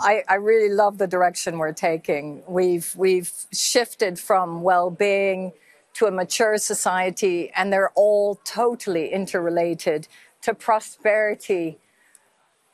[0.00, 2.42] I, I, really love the direction we're taking.
[2.46, 5.52] We've we've shifted from well-being
[5.94, 10.06] to a mature society, and they're all totally interrelated
[10.42, 11.78] to prosperity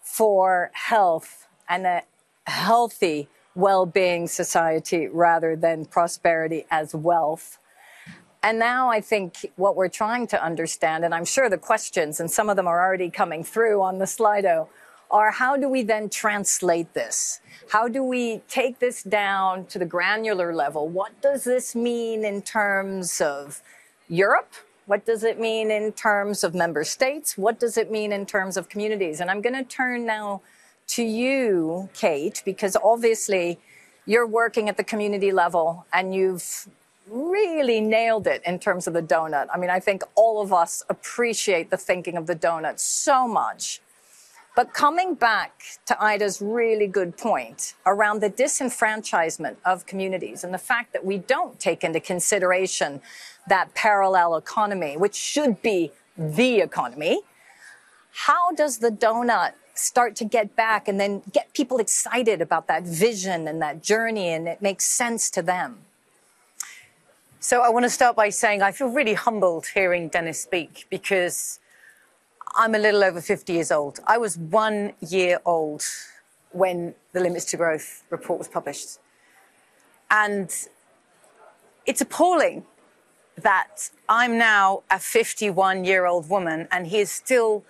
[0.03, 2.03] for health and a
[2.47, 7.59] healthy well-being society rather than prosperity as wealth.
[8.43, 12.31] And now I think what we're trying to understand, and I'm sure the questions, and
[12.31, 14.69] some of them are already coming through on the Slido,
[15.15, 17.41] are how do we then translate this?
[17.69, 20.89] How do we take this down to the granular level?
[20.89, 23.63] What does this mean in terms of
[24.09, 24.53] Europe?
[24.87, 27.39] What does it mean in terms of member states?
[27.39, 29.21] What does it mean in terms of communities?
[29.21, 30.43] And I'm going to turn now
[30.89, 33.61] to you, Kate, because obviously
[34.07, 36.69] you're working at the community level and you've
[37.09, 39.47] really nailed it in terms of the donut.
[39.55, 43.81] I mean, I think all of us appreciate the thinking of the donut so much.
[44.55, 50.59] But coming back to Ida's really good point around the disenfranchisement of communities and the
[50.59, 53.01] fact that we don't take into consideration
[53.49, 57.23] that parallel economy, which should be the economy,
[58.13, 62.85] how does the donut start to get back and then get people excited about that
[62.85, 65.79] vision and that journey and it makes sense to them?
[67.41, 71.59] So I want to start by saying I feel really humbled hearing Dennis speak because
[72.57, 73.99] I'm a little over 50 years old.
[74.07, 75.83] I was one year old
[76.53, 78.99] when the Limits to Growth report was published.
[80.09, 80.55] And
[81.85, 82.65] it's appalling
[83.37, 87.65] that I'm now a 51 year old woman and he is still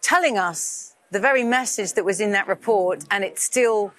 [0.00, 3.92] telling us the very message that was in that report and it still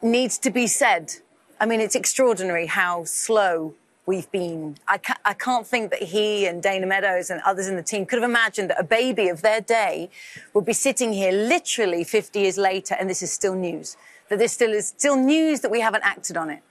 [0.00, 1.12] needs to be said.
[1.60, 3.74] I mean, it's extraordinary how slow
[4.06, 4.76] we've been.
[4.88, 8.06] I, ca- I can't think that he and Dana Meadows and others in the team
[8.06, 10.10] could have imagined that a baby of their day
[10.54, 13.96] would be sitting here literally 50 years later and this is still news.
[14.28, 16.62] That this still is still news that we haven't acted on it.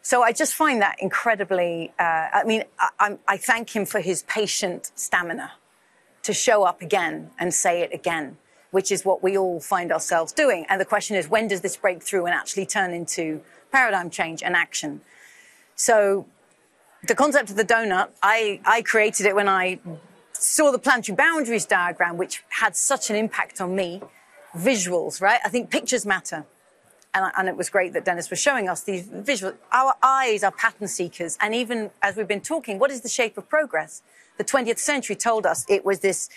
[0.00, 1.92] So I just find that incredibly.
[1.98, 5.52] Uh, I mean, I, I'm- I thank him for his patient stamina
[6.22, 8.38] to show up again and say it again,
[8.70, 10.64] which is what we all find ourselves doing.
[10.70, 14.42] And the question is, when does this break through and actually turn into paradigm change
[14.42, 15.02] and action?
[15.82, 16.26] So
[17.08, 19.80] the concept of the donut, I, I created it when I
[20.32, 24.00] saw the planetary boundaries diagram, which had such an impact on me.
[24.56, 25.40] Visuals, right?
[25.44, 26.44] I think pictures matter.
[27.14, 29.56] And, and it was great that Dennis was showing us these visuals.
[29.72, 31.36] Our eyes are pattern seekers.
[31.40, 34.02] And even as we've been talking, what is the shape of progress?
[34.38, 36.28] The 20th century told us it was this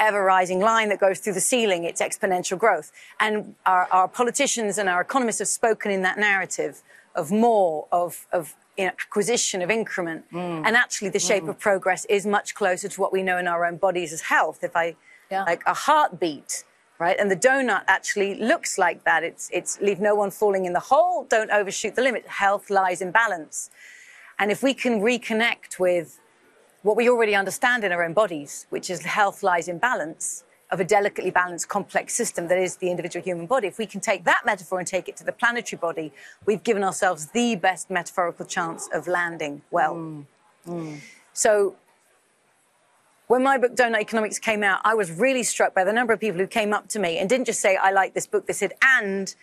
[0.00, 1.84] ever rising line that goes through the ceiling.
[1.84, 2.90] It's exponential growth.
[3.20, 6.82] And our, our politicians and our economists have spoken in that narrative
[7.14, 10.24] of more, of, of acquisition, of increment.
[10.32, 10.66] Mm.
[10.66, 11.50] And actually, the shape mm.
[11.50, 14.62] of progress is much closer to what we know in our own bodies as health.
[14.62, 14.96] If I,
[15.30, 15.44] Yeah.
[15.44, 16.64] like a heartbeat,
[16.98, 17.16] right?
[17.18, 19.22] And the donut actually looks like that.
[19.24, 22.26] It's, it's leave no one falling in the hole, don't overshoot the limit.
[22.26, 23.70] Health lies in balance.
[24.38, 26.20] And if we can reconnect with
[26.82, 30.80] what we already understand in our own bodies, which is health lies in balance of
[30.80, 33.66] a delicately balanced, complex system that is the individual human body.
[33.66, 36.12] If we can take that metaphor and take it to the planetary body,
[36.46, 39.94] we've given ourselves the best metaphorical chance of landing well.
[39.94, 40.26] Mm.
[40.68, 41.00] Mm.
[41.32, 41.76] So
[43.26, 46.20] when my book Doughnut Economics came out, I was really struck by the number of
[46.20, 48.46] people who came up to me and didn't just say, I like this book.
[48.46, 49.34] They said, and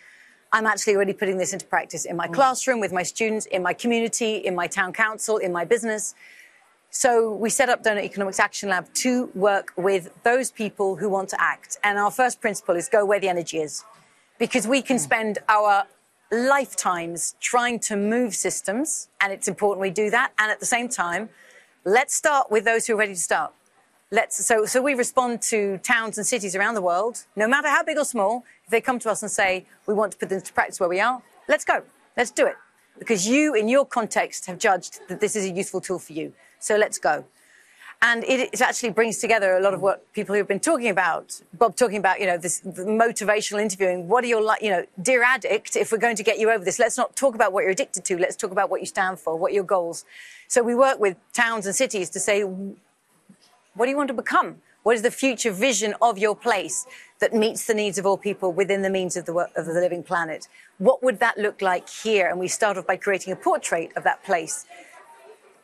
[0.52, 2.34] I'm actually already putting this into practice in my mm.
[2.34, 6.16] classroom, with my students, in my community, in my town council, in my business.
[7.00, 11.30] So we set up Doughnut Economics Action Lab to work with those people who want
[11.30, 11.78] to act.
[11.84, 13.84] And our first principle is go where the energy is.
[14.40, 15.04] Because we can hmm.
[15.04, 15.84] spend our
[16.32, 20.32] lifetimes trying to move systems, and it's important we do that.
[20.40, 21.30] And at the same time,
[21.86, 23.54] let's start with those who are ready to start.
[24.10, 27.84] Let's, so, so we respond to towns and cities around the world, no matter how
[27.84, 28.44] big or small.
[28.66, 30.90] If they come to us and say, we want to put this into practice where
[30.90, 31.84] we are, let's go.
[32.16, 32.56] Let's do it.
[32.98, 36.34] Because you, in your context, have judged that this is a useful tool for you.
[36.60, 37.26] So let's go.
[38.02, 41.42] And it, actually brings together a lot of what people who have been talking about.
[41.54, 44.08] Bob talking about, you know, this motivational interviewing.
[44.08, 46.64] What are your, like, you know, dear addict, if we're going to get you over
[46.64, 48.18] this, let's not talk about what you're addicted to.
[48.18, 50.06] Let's talk about what you stand for, what your goals.
[50.48, 54.58] So we work with towns and cities to say, what do you want to become?
[54.84, 56.86] What is the future vision of your place
[57.20, 60.04] that meets the needs of all people within the means of the, of the living
[60.04, 60.48] planet?
[60.78, 62.30] What would that look like here?
[62.30, 64.66] And we start off by creating a portrait of that place.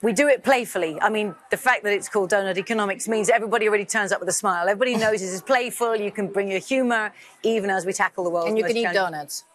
[0.04, 1.01] We do it playfully.
[1.01, 4.28] I mean, the fact that it's called donut economics means everybody already turns up with
[4.28, 4.68] a smile.
[4.68, 5.95] Everybody knows this is playful.
[5.95, 8.49] You can bring your humor, even as we tackle the world.
[8.49, 9.45] And you can eat donuts.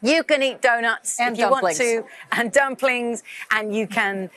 [0.00, 1.78] You can eat donuts And if you dumplings.
[1.78, 4.30] want to, and dumplings, and you can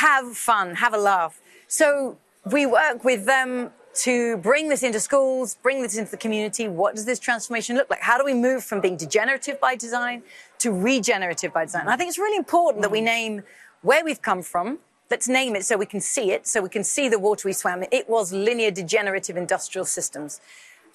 [0.00, 1.38] have fun, have a laugh.
[1.66, 2.16] So
[2.50, 6.66] we work with them to bring this into schools, bring this into the community.
[6.68, 8.00] What does this transformation look like?
[8.00, 10.22] How do we move from being degenerative by design
[10.60, 11.82] to regenerative by design?
[11.82, 13.04] And I think it's really important that we mm.
[13.04, 13.42] name
[13.82, 14.78] where we've come from.
[15.10, 17.54] Let's name it so we can see it, so we can see the water we
[17.54, 17.88] swam in.
[17.90, 20.40] It was linear degenerative industrial systems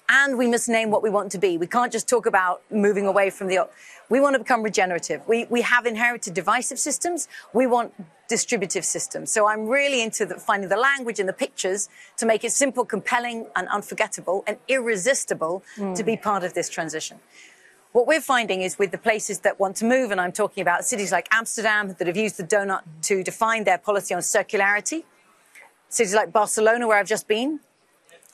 [0.08, 1.56] and we must name what we want to be.
[1.56, 3.68] We can't just talk about moving away from the.
[4.10, 5.22] We want to become regenerative.
[5.26, 7.26] We, we have inherited divisive systems.
[7.54, 7.92] We want
[8.28, 9.30] distributive systems.
[9.30, 12.84] So I'm really into the, finding the language and the pictures to make it simple,
[12.84, 16.22] compelling, and unforgettable and irresistible to be mm.
[16.22, 17.18] part of this transition.
[17.94, 20.84] What we're finding is with the places that want to move, and I'm talking about
[20.84, 25.04] cities like Amsterdam that have used the donut to define their policy on circularity,
[25.90, 27.60] cities like Barcelona, where I've just been,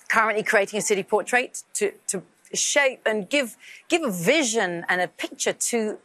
[0.09, 2.23] currently creating a city portrait to, to
[2.55, 3.59] shape and give,
[3.91, 5.99] give a vision and a picture to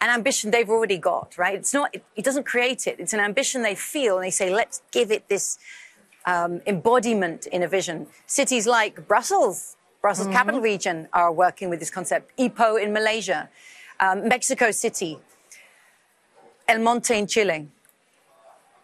[0.00, 1.56] an ambition they've already got, right?
[1.56, 2.98] It's not, it, it doesn't create it.
[2.98, 5.58] It's an ambition they feel and they say, let's give it this
[6.24, 8.06] um, embodiment in a vision.
[8.24, 12.36] Cities like Brussels, Brussels capital region are working with this concept.
[12.38, 13.48] Ipoh in Malaysia,
[14.00, 15.18] um, Mexico City,
[16.68, 17.68] El Monte in Chile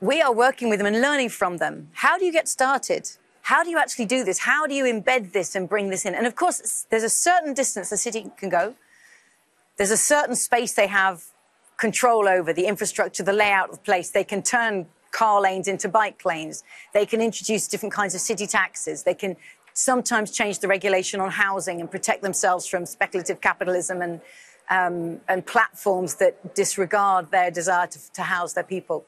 [0.05, 1.89] we are working with them and learning from them.
[1.95, 3.09] How do you get started?
[3.43, 4.41] How do you actually do this?
[4.41, 6.15] How do you embed this and bring this in?
[6.15, 8.75] And of course, there's a certain distance the city can go.
[9.77, 11.25] There's a certain space they have
[11.79, 14.11] control over, the infrastructure, the layout of the place.
[14.11, 16.65] They can turn car lanes into bike lanes.
[16.93, 19.05] They can introduce different kinds of city taxes.
[19.05, 19.37] They can
[19.75, 24.20] sometimes change the regulation on housing and protect themselves from speculative capitalism and,
[24.70, 29.05] um, and platforms that disregard their desire to, to, house their people.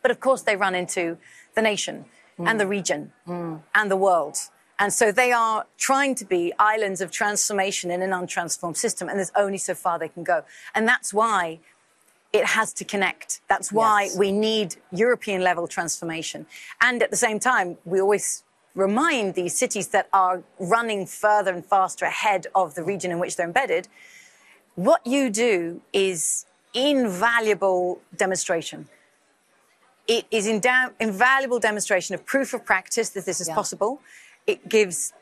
[0.00, 1.18] But of course, they run into
[1.54, 2.04] the nation
[2.38, 2.48] mm.
[2.48, 3.60] and the region mm.
[3.74, 4.36] and the world.
[4.78, 9.18] And so they are trying to be islands of transformation in an untransformed system, and
[9.18, 10.44] there's only so far they can go.
[10.72, 11.58] And that's why
[12.32, 13.40] it has to connect.
[13.48, 14.16] That's why yes.
[14.16, 16.46] we need European level transformation.
[16.80, 18.44] And at the same time, we always
[18.74, 23.36] remind these cities that are running further and faster ahead of the region in which
[23.36, 23.88] they're embedded.
[24.74, 28.88] What you do is invaluable demonstration.
[30.06, 33.54] It is invaluable demonstration of proof of practice that this is yeah.
[33.54, 34.00] possible.
[34.46, 35.12] It gives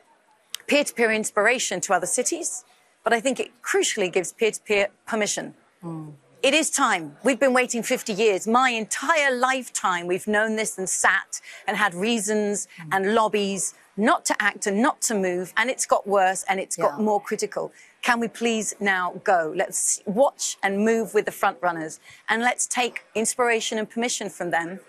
[0.67, 2.63] peer to peer inspiration to other cities,
[3.03, 5.55] but I think it crucially gives peer to peer permission.
[5.83, 6.13] Mm.
[6.47, 7.17] It is time.
[7.25, 8.47] We've been waiting 50 years.
[8.47, 12.87] My entire lifetime, we've known this and sat and had reasons mm.
[12.93, 16.77] and lobbies not to act and not to move, and it's got worse and it's
[16.77, 16.85] yeah.
[16.85, 17.73] got more critical.
[18.01, 19.51] Can we please now go?
[19.57, 24.51] Let's watch and move with the front runners, and let's take inspiration and permission from
[24.51, 24.79] them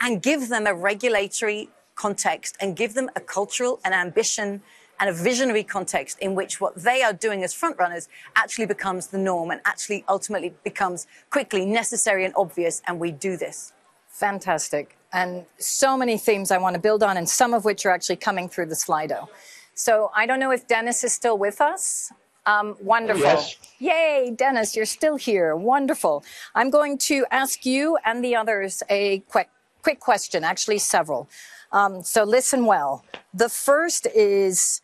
[0.00, 4.62] and give them a regulatory context and give them a cultural and ambition
[5.00, 9.18] and a visionary context in which what they are doing as frontrunners actually becomes the
[9.18, 13.72] norm and actually ultimately becomes quickly necessary and obvious, and we do this.
[14.08, 14.96] Fantastic.
[15.12, 18.16] And so many themes I want to build on, and some of which are actually
[18.16, 19.28] coming through the Slido.
[19.74, 22.12] So I don't know if Dennis is still with us.
[22.46, 23.22] Um, wonderful.
[23.22, 23.56] Yes.
[23.78, 25.56] Yay, Dennis, you're still here.
[25.56, 26.24] Wonderful.
[26.54, 29.48] I'm going to ask you and the others a quick,
[29.82, 31.28] quick question, actually, several.
[31.72, 33.04] Um, so listen well.
[33.32, 34.82] The first is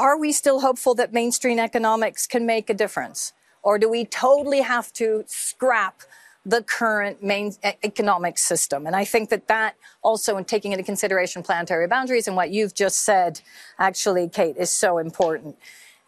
[0.00, 3.34] Are we still hopeful that mainstream economics can make a difference?
[3.62, 6.00] Or do we totally have to scrap
[6.46, 8.86] the current main economic system.
[8.86, 12.72] And I think that that also, in taking into consideration planetary boundaries and what you've
[12.72, 13.42] just said,
[13.78, 15.56] actually, Kate, is so important.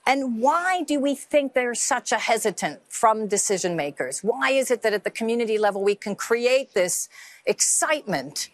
[0.07, 4.21] And why do we think there's such a hesitant from decision makers?
[4.21, 7.11] Why is it that at the community level we can create this
[7.45, 8.49] excitement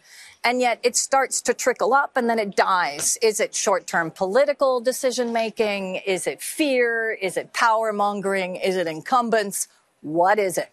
[0.44, 3.18] and yet it starts to trickle up and then it dies.
[3.22, 5.96] Is it short term political decision making?
[6.06, 7.12] Is it fear?
[7.12, 8.56] Is it power mongering?
[8.56, 9.68] Is it incumbents?
[10.00, 10.70] What is it?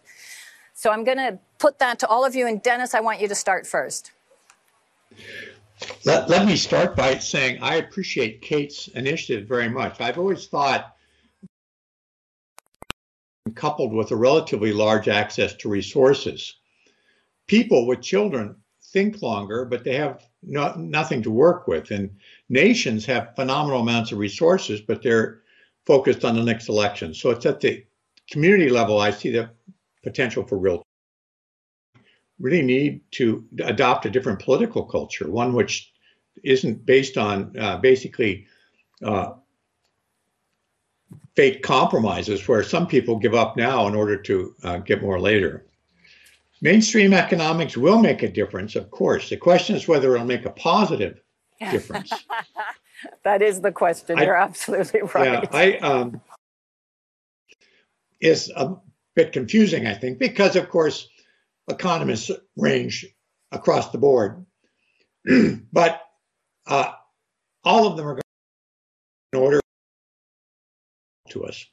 [0.73, 2.47] So I'm going to put that to all of you.
[2.47, 4.11] And Dennis, I want you to start first.
[6.05, 9.99] Let, let me start by saying I appreciate Kate's initiative very much.
[9.99, 10.95] I've always thought,
[13.55, 16.55] coupled with a relatively large access to resources,
[17.47, 18.55] people with children
[18.95, 21.91] think longer, but they have no, nothing to work with.
[21.91, 22.09] And
[22.47, 25.41] nations have phenomenal amounts of resources, but they're
[25.85, 27.13] focused on the next election.
[27.13, 27.85] So it's at the
[28.31, 29.49] community level I see the
[30.01, 30.81] potential for real.
[32.39, 35.91] Really need to adopt a different political culture, one which
[36.45, 38.47] isn't based on uh, basically
[39.03, 39.33] uh,
[41.35, 45.64] fake compromises where some people give up now in order to uh, get more later.
[46.61, 49.29] Mainstream economics will make a difference, of course.
[49.29, 51.19] The question is whether it'll make a positive
[51.59, 52.11] difference.
[53.23, 54.17] that is the question.
[54.17, 55.43] I, You're absolutely right.
[55.43, 56.21] Yeah, I um,
[58.21, 58.75] is a
[59.15, 61.07] bit confusing, I think, because of course
[61.67, 63.05] economists range
[63.51, 64.45] across the board,
[65.73, 66.01] but
[66.67, 66.91] uh,
[67.63, 68.21] all of them are going
[69.33, 69.61] in order
[71.29, 71.65] to us.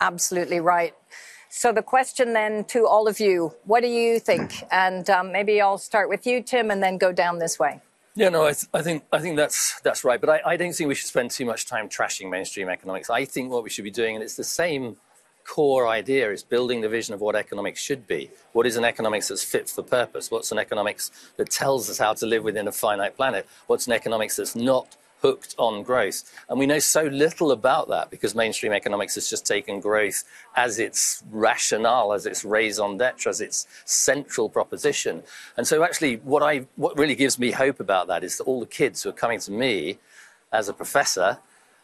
[0.00, 0.94] Absolutely right.
[1.48, 4.64] So the question then to all of you, what do you think?
[4.72, 7.80] And um, maybe I'll start with you, Tim, and then go down this way.
[8.16, 10.20] Yeah, no, I, th- I think I think that's that's right.
[10.20, 13.10] But I, I don't think we should spend too much time trashing mainstream economics.
[13.10, 14.96] I think what we should be doing, and it's the same
[15.44, 18.30] core idea, is building the vision of what economics should be.
[18.52, 20.30] What is an economics that's fit for purpose?
[20.30, 23.46] What's an economics that tells us how to live within a finite planet?
[23.66, 26.18] What's an economics that's not hooked on growth.
[26.50, 30.22] And we know so little about that because mainstream economics has just taken growth
[30.54, 35.22] as its rationale, as its raison d'etre, as its central proposition.
[35.56, 38.60] And so actually what I what really gives me hope about that is that all
[38.60, 39.98] the kids who are coming to me
[40.52, 41.38] as a professor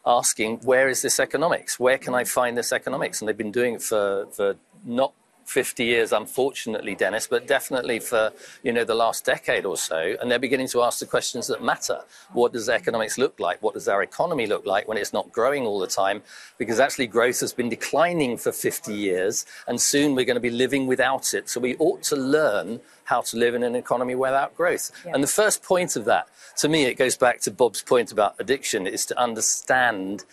[0.05, 1.81] asking, where is this economics?
[1.81, 3.21] Where can I find this economics?
[3.21, 5.13] And they've been doing it for, for not
[5.45, 8.33] 50 years, unfortunately, Dennis, but definitely for
[8.63, 10.17] you know the last decade or so.
[10.21, 12.01] And they're beginning to ask the questions that matter.
[12.33, 13.63] What does economics look like?
[13.63, 16.23] What does our economy look like when it's not growing all the time?
[16.59, 20.51] Because actually, growth has been declining for 50 years, and soon we're going to be
[20.51, 21.49] living without it.
[21.49, 24.93] So we ought to learn how to live in an economy without growth.
[25.05, 25.13] Yeah.
[25.15, 26.29] And the first point of that,
[26.59, 30.25] to me, it goes back to Bob's point about addiction, is to understand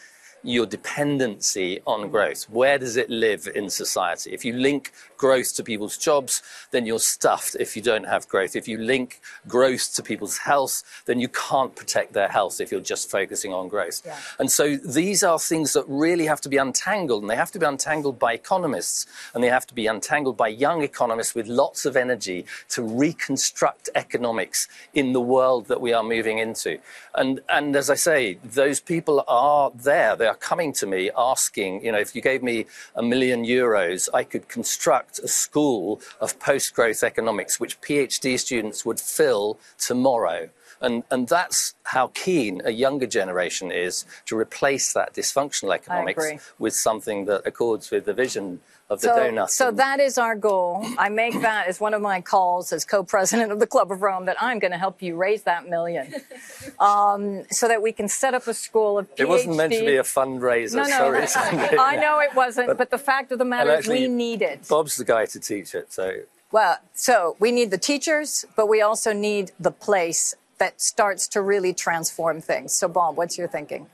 [0.48, 2.45] your dependency on growth.
[2.50, 4.32] Where does it live in society?
[4.32, 6.41] If you link growth to people's jobs,
[6.72, 8.56] then you're stuffed if you don't have growth.
[8.56, 12.80] If you link growth to people's health, then you can't protect their health if you're
[12.80, 14.02] just focusing on growth.
[14.06, 14.18] Yeah.
[14.39, 17.60] And so these are things that really have to be untangled, and they have to
[17.60, 21.86] be untangled by economists, and they have to be untangled by young economists with lots
[21.86, 26.80] of energy to reconstruct economics in the world that we are moving into.
[27.16, 30.16] And, and as I say, those people are there.
[30.16, 32.65] They are coming to me asking, you know, if you gave me
[32.95, 38.85] a million euros, I could construct a school of post growth economics, which PhD students
[38.85, 40.49] would fill tomorrow.
[40.79, 46.75] And, and that's how keen a younger generation is to replace that dysfunctional economics with
[46.75, 48.59] something that accords with the vision
[48.89, 49.49] of the so, donut.
[49.49, 50.85] So that is our goal.
[50.97, 54.25] I make that as one of my calls as co-president of the Club of Rome
[54.25, 56.13] that I'm going to help you raise that million,
[56.79, 59.19] um, so that we can set up a school of PhD.
[59.19, 60.75] It wasn't meant to be a fundraiser.
[60.75, 61.77] No, no, sorry.
[61.77, 64.41] I know it wasn't, but, but, the fact of the matter actually, is we need
[64.41, 64.67] it.
[64.67, 66.21] Bob's the guy to teach it, so.
[66.51, 71.41] Well, so we need the teachers, but we also need the place that starts to
[71.41, 72.73] really transform things.
[72.73, 73.88] So, Bob, what's your thinking?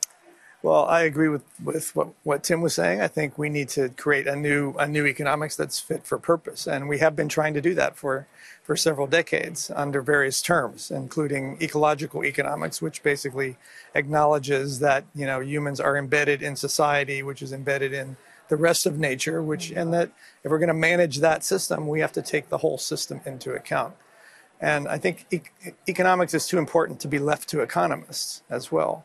[0.64, 3.02] Well, I agree with, with what, what Tim was saying.
[3.02, 6.68] I think we need to create a new a new economics that's fit for purpose,
[6.68, 8.28] and we have been trying to do that for
[8.64, 13.58] for several decades under various terms, including ecological economics, which basically
[13.94, 18.16] acknowledges that you know humans are embedded in society, which is embedded in
[18.48, 20.12] the rest of nature, which and that
[20.46, 23.54] if we're going to manage that system, we have to take the whole system into
[23.54, 23.96] account.
[24.62, 25.42] And I think e-
[25.90, 29.04] economics is too important to be left to economists as well.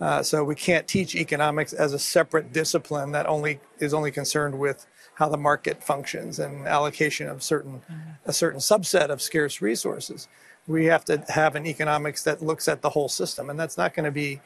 [0.00, 4.58] Uh, so we can't teach economics as a separate discipline that only is only concerned
[4.58, 7.82] with how the market functions and allocation of certain
[8.24, 10.28] a certain subset of scarce resources.
[10.68, 13.94] We have to have an economics that looks at the whole system, and that's not
[13.94, 14.40] going to be,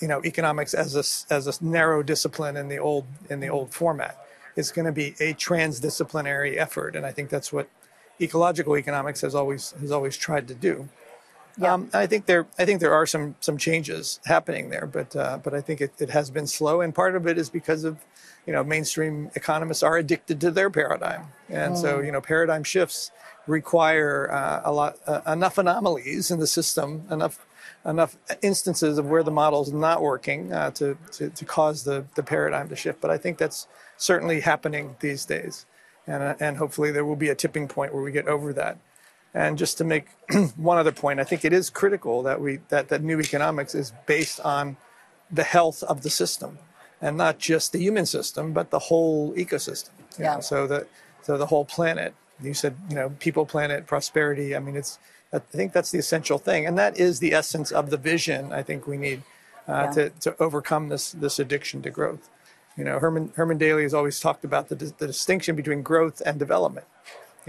[0.00, 3.72] you know, economics as a as a narrow discipline in the old in the old
[3.72, 4.18] format.
[4.56, 7.70] It's going to be a transdisciplinary effort, and I think that's what
[8.20, 10.90] ecological economics has always has always tried to do.
[11.60, 11.74] Yeah.
[11.74, 15.38] Um, I think there, I think there are some some changes happening there, but uh,
[15.42, 17.98] but I think it, it has been slow, and part of it is because of,
[18.46, 21.80] you know, mainstream economists are addicted to their paradigm, and mm.
[21.80, 23.10] so you know, paradigm shifts
[23.46, 27.46] require uh, a lot uh, enough anomalies in the system, enough
[27.84, 32.06] enough instances of where the model is not working uh, to, to to cause the
[32.14, 33.02] the paradigm to shift.
[33.02, 35.66] But I think that's certainly happening these days,
[36.06, 38.78] and uh, and hopefully there will be a tipping point where we get over that.
[39.32, 40.08] And just to make
[40.56, 43.92] one other point, I think it is critical that we that, that new economics is
[44.06, 44.76] based on
[45.30, 46.58] the health of the system,
[47.00, 49.90] and not just the human system, but the whole ecosystem.
[50.18, 50.36] Yeah.
[50.36, 50.40] Know?
[50.40, 50.86] So the
[51.22, 52.14] so the whole planet.
[52.42, 54.56] You said you know people, planet, prosperity.
[54.56, 54.98] I mean, it's
[55.32, 58.52] I think that's the essential thing, and that is the essence of the vision.
[58.52, 59.22] I think we need
[59.68, 59.90] uh, yeah.
[59.90, 62.28] to to overcome this this addiction to growth.
[62.76, 66.38] You know, Herman Herman Daly has always talked about the, the distinction between growth and
[66.38, 66.86] development.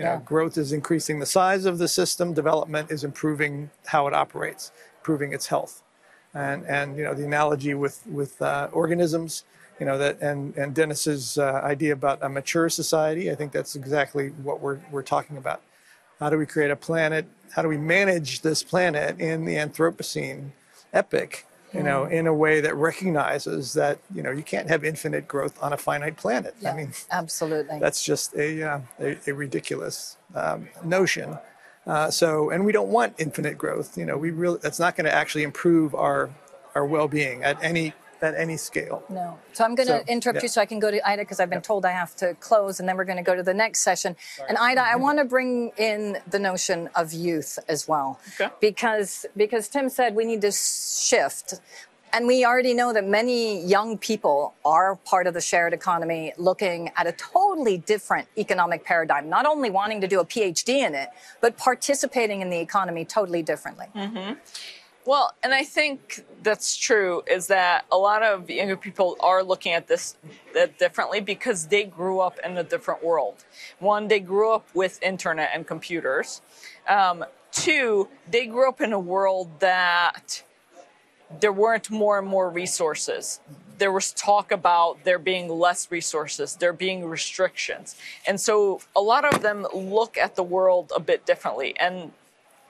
[0.01, 0.21] You know, yeah.
[0.25, 2.33] growth is increasing the size of the system.
[2.33, 5.83] Development is improving how it operates, improving its health.
[6.33, 9.43] And, and you know, the analogy with, with uh, organisms,
[9.79, 13.75] you know, that, and, and Dennis's uh, idea about a mature society, I think that's
[13.75, 15.61] exactly what we're, we're talking about.
[16.19, 17.27] How do we create a planet?
[17.55, 20.51] How do we manage this planet in the Anthropocene
[20.93, 25.27] epoch you know, in a way that recognizes that you know you can't have infinite
[25.27, 26.55] growth on a finite planet.
[26.59, 27.79] Yeah, I mean, absolutely.
[27.79, 31.37] That's just a uh, a, a, ridiculous um, notion.
[31.87, 33.97] Uh, so, and we don't want infinite growth.
[33.97, 36.29] You know, we really that's not going to actually improve our
[36.75, 37.93] our well-being at any
[38.23, 39.03] at any scale.
[39.09, 39.37] No.
[39.53, 40.43] So I'm going to so, interrupt yeah.
[40.43, 41.61] you so I can go to Ida because I've been yeah.
[41.61, 44.15] told I have to close and then we're going to go to the next session.
[44.35, 44.49] Sorry.
[44.49, 48.19] And Ida, I want to bring in the notion of youth as well.
[48.39, 48.51] Okay.
[48.59, 51.55] Because because Tim said we need to shift.
[52.13, 56.91] And we already know that many young people are part of the shared economy looking
[56.97, 61.07] at a totally different economic paradigm, not only wanting to do a PhD in it,
[61.39, 63.85] but participating in the economy totally differently.
[63.95, 64.33] Mm-hmm.
[65.03, 69.73] Well, and I think that's true is that a lot of younger people are looking
[69.73, 70.15] at this
[70.77, 73.43] differently because they grew up in a different world.
[73.79, 76.41] One, they grew up with internet and computers.
[76.87, 80.43] Um, two, they grew up in a world that
[81.39, 83.39] there weren't more and more resources.
[83.79, 87.95] There was talk about there being less resources, there being restrictions.
[88.27, 91.73] And so a lot of them look at the world a bit differently.
[91.79, 92.11] And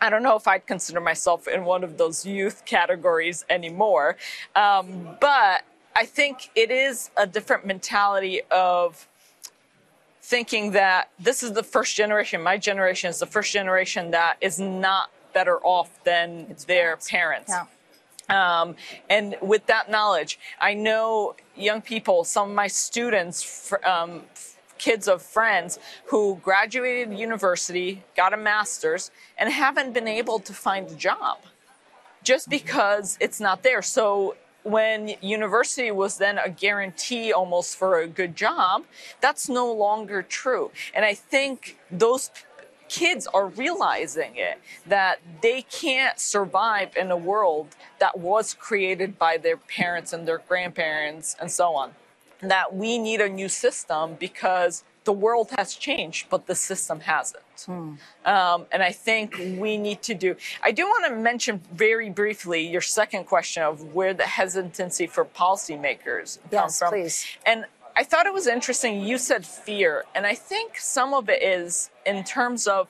[0.01, 4.17] I don't know if I'd consider myself in one of those youth categories anymore.
[4.55, 5.63] Um, but
[5.95, 9.07] I think it is a different mentality of
[10.21, 14.59] thinking that this is the first generation, my generation is the first generation that is
[14.59, 17.09] not better off than it's their parents.
[17.09, 17.49] parents.
[17.49, 17.65] Yeah.
[18.31, 18.75] Um,
[19.09, 24.21] and with that knowledge, I know young people, some of my students, um,
[24.81, 30.89] kids of friends who graduated university, got a master's, and haven't been able to find
[30.89, 31.37] a job
[32.23, 32.63] just mm-hmm.
[32.63, 33.83] because it's not there.
[33.83, 38.83] So when university was then a guarantee almost for a good job,
[39.21, 40.71] that's no longer true.
[40.93, 42.31] And I think those
[42.89, 47.67] kids are realizing it that they can't survive in a world
[47.99, 51.93] that was created by their parents and their grandparents and so on.
[52.41, 57.43] That we need a new system because the world has changed, but the system hasn't.
[57.65, 57.93] Hmm.
[58.25, 60.35] Um, and I think we need to do.
[60.63, 65.25] I do want to mention very briefly your second question of where the hesitancy for
[65.25, 66.89] policymakers yes, comes from.
[66.89, 67.25] Please.
[67.45, 67.65] And
[67.95, 69.01] I thought it was interesting.
[69.01, 72.87] You said fear, and I think some of it is in terms of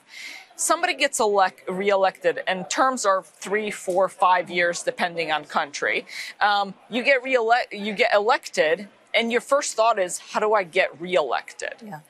[0.56, 6.06] somebody gets elect, reelected, and terms are three, four, five years depending on country.
[6.40, 10.64] Um, you get reelect, you get elected, and your first thought is, how do I
[10.64, 11.74] get reelected?
[11.84, 12.00] Yeah.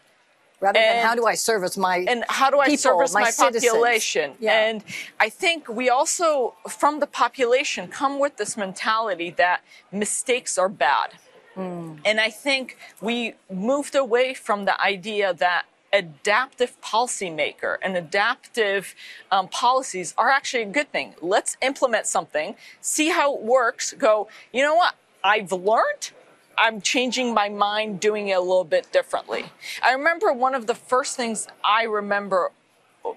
[0.61, 3.23] Rather and, than how do I service my and how do I people, service my,
[3.23, 4.35] my population?
[4.39, 4.67] Yeah.
[4.67, 4.85] And
[5.19, 11.15] I think we also, from the population, come with this mentality that mistakes are bad.
[11.57, 11.99] Mm.
[12.05, 18.95] And I think we moved away from the idea that adaptive policymaker and adaptive
[19.31, 21.15] um, policies are actually a good thing.
[21.21, 24.95] Let's implement something, see how it works, go, you know what?
[25.23, 26.13] I've learned.
[26.59, 29.47] I'm changing my mind, doing it a little bit differently.
[29.83, 32.53] I remember one of the first things I remember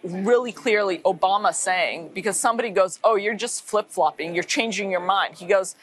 [0.03, 4.99] really clearly Obama saying, because somebody goes, Oh, you're just flip flopping, you're changing your
[4.99, 5.35] mind.
[5.35, 5.75] He goes,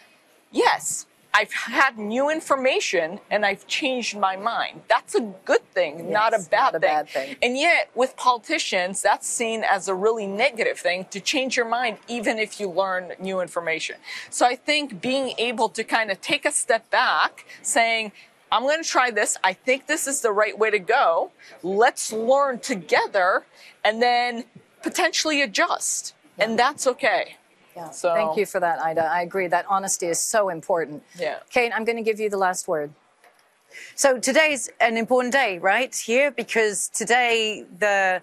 [0.51, 4.83] Yes, I've had new information and I've changed my mind.
[4.89, 6.89] That's a good thing, yes, not, a bad, not a thing.
[6.89, 7.37] bad thing.
[7.41, 11.99] And yet, with politicians, that's seen as a really negative thing to change your mind,
[12.07, 13.97] even if you learn new information.
[14.29, 18.13] So I think being able to kind of take a step back, saying,
[18.51, 19.39] I'm going to try this.
[19.43, 21.31] I think this is the right way to go.
[21.63, 23.45] Let's learn together
[23.83, 24.45] and then
[24.83, 26.15] potentially adjust.
[26.37, 26.45] Yeah.
[26.45, 27.37] And that's okay.
[27.77, 27.91] Yeah.
[27.91, 29.05] So, Thank you for that, Ida.
[29.05, 29.47] I agree.
[29.47, 31.03] That honesty is so important.
[31.19, 31.39] Yeah.
[31.51, 32.93] Kate, I'm going to give you the last word.
[33.95, 35.95] So today's an important day, right?
[35.95, 38.23] Here, because today the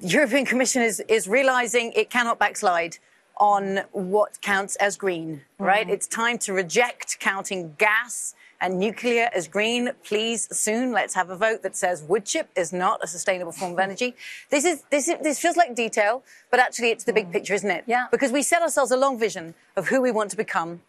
[0.00, 2.98] European Commission is, is realizing it cannot backslide
[3.36, 5.86] on what counts as green, right?
[5.86, 5.94] Mm-hmm.
[5.94, 9.90] It's time to reject counting gas and nuclear as green.
[10.04, 13.72] Please, soon, let's have a vote that says wood chip is not a sustainable form
[13.72, 14.14] of energy.
[14.50, 17.32] This is this is, this feels like detail, but actually, it's the big mm.
[17.32, 17.84] picture, isn't it?
[17.86, 18.06] Yeah.
[18.10, 20.80] Because we set ourselves a long vision of who we want to become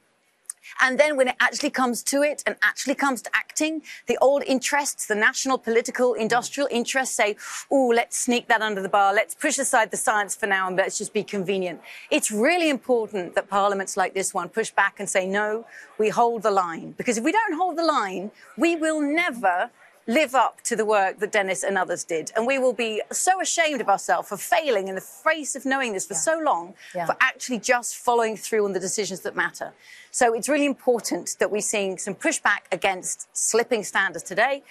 [0.81, 4.43] and then when it actually comes to it and actually comes to acting, the old
[4.43, 7.35] interests, the national, political, industrial interests say,
[7.69, 9.13] oh, let's sneak that under the bar.
[9.13, 11.81] Let's push aside the science for now and let's just be convenient.
[12.09, 15.65] It's really important that parliaments like this one push back and say, no,
[15.97, 16.93] we hold the line.
[16.97, 19.69] Because if we don't hold the line, we will never
[20.11, 22.31] live up to the work that Dennis and others did.
[22.35, 25.93] And we will be so ashamed of ourselves for failing in the face of knowing
[25.93, 26.19] this for yeah.
[26.19, 27.05] so long, yeah.
[27.05, 29.71] for actually just following through on the decisions that matter.
[30.11, 34.63] So it's really important that we're seeing some pushback against slipping standards today.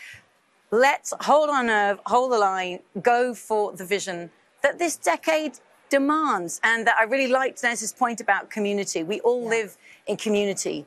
[0.71, 4.31] Let's hold our nerve, hold the line, go for the vision
[4.63, 6.61] that this decade demands.
[6.63, 9.03] And that I really liked Dennis's point about community.
[9.03, 9.49] We all yeah.
[9.49, 9.77] live
[10.07, 10.87] in community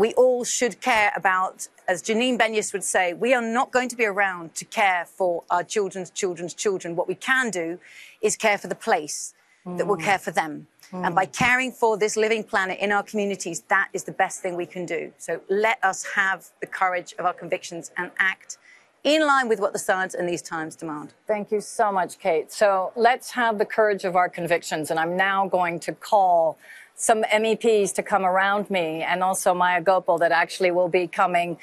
[0.00, 3.96] we all should care about, as Janine Benyus would say, we are not going to
[3.96, 6.96] be around to care for our children's children's children.
[6.96, 7.78] What we can do
[8.22, 9.34] is care for the place
[9.66, 9.76] mm.
[9.76, 10.68] that will care for them.
[10.90, 11.06] Mm.
[11.06, 14.56] And by caring for this living planet in our communities, that is the best thing
[14.56, 15.12] we can do.
[15.18, 18.56] So let us have the courage of our convictions and act
[19.04, 21.12] in line with what the science and these times demand.
[21.26, 22.50] Thank you so much, Kate.
[22.50, 24.90] So let's have the courage of our convictions.
[24.90, 26.58] And I'm now going to call
[27.00, 31.56] some MEPs to come around me and also Maja Goepel that actually will be coming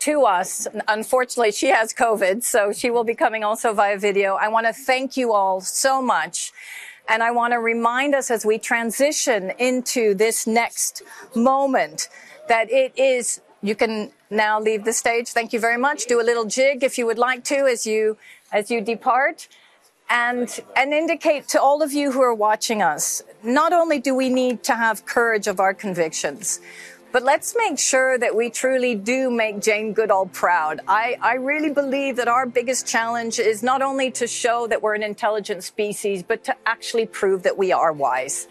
[0.00, 0.66] to us.
[0.88, 4.34] Unfortunately, she has COVID, so she will be coming also via video.
[4.34, 6.52] I want to thank you all so much.
[7.08, 11.02] And I want to remind us as we transition into this next
[11.36, 12.08] moment
[12.48, 15.28] that it is, you can now leave the stage.
[15.28, 16.06] Thank you very much.
[16.06, 18.16] Do a little jig if you would like to as you,
[18.50, 19.46] as you depart
[20.12, 24.28] and, and indicate to all of you who are watching us, not only do we
[24.28, 26.60] need to have courage of our convictions,
[27.12, 30.80] but let's make sure that we truly do make Jane Goodall proud.
[30.86, 34.94] I, I really believe that our biggest challenge is not only to show that we're
[34.94, 38.48] an intelligent species, but to actually prove that we are wise.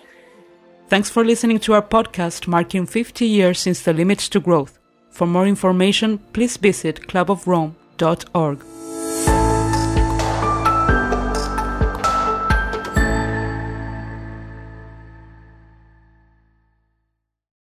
[0.89, 4.79] Thanks for listening to our podcast marking 50 years since the limits to growth.
[5.09, 9.40] For more information, please visit clubofrome.org.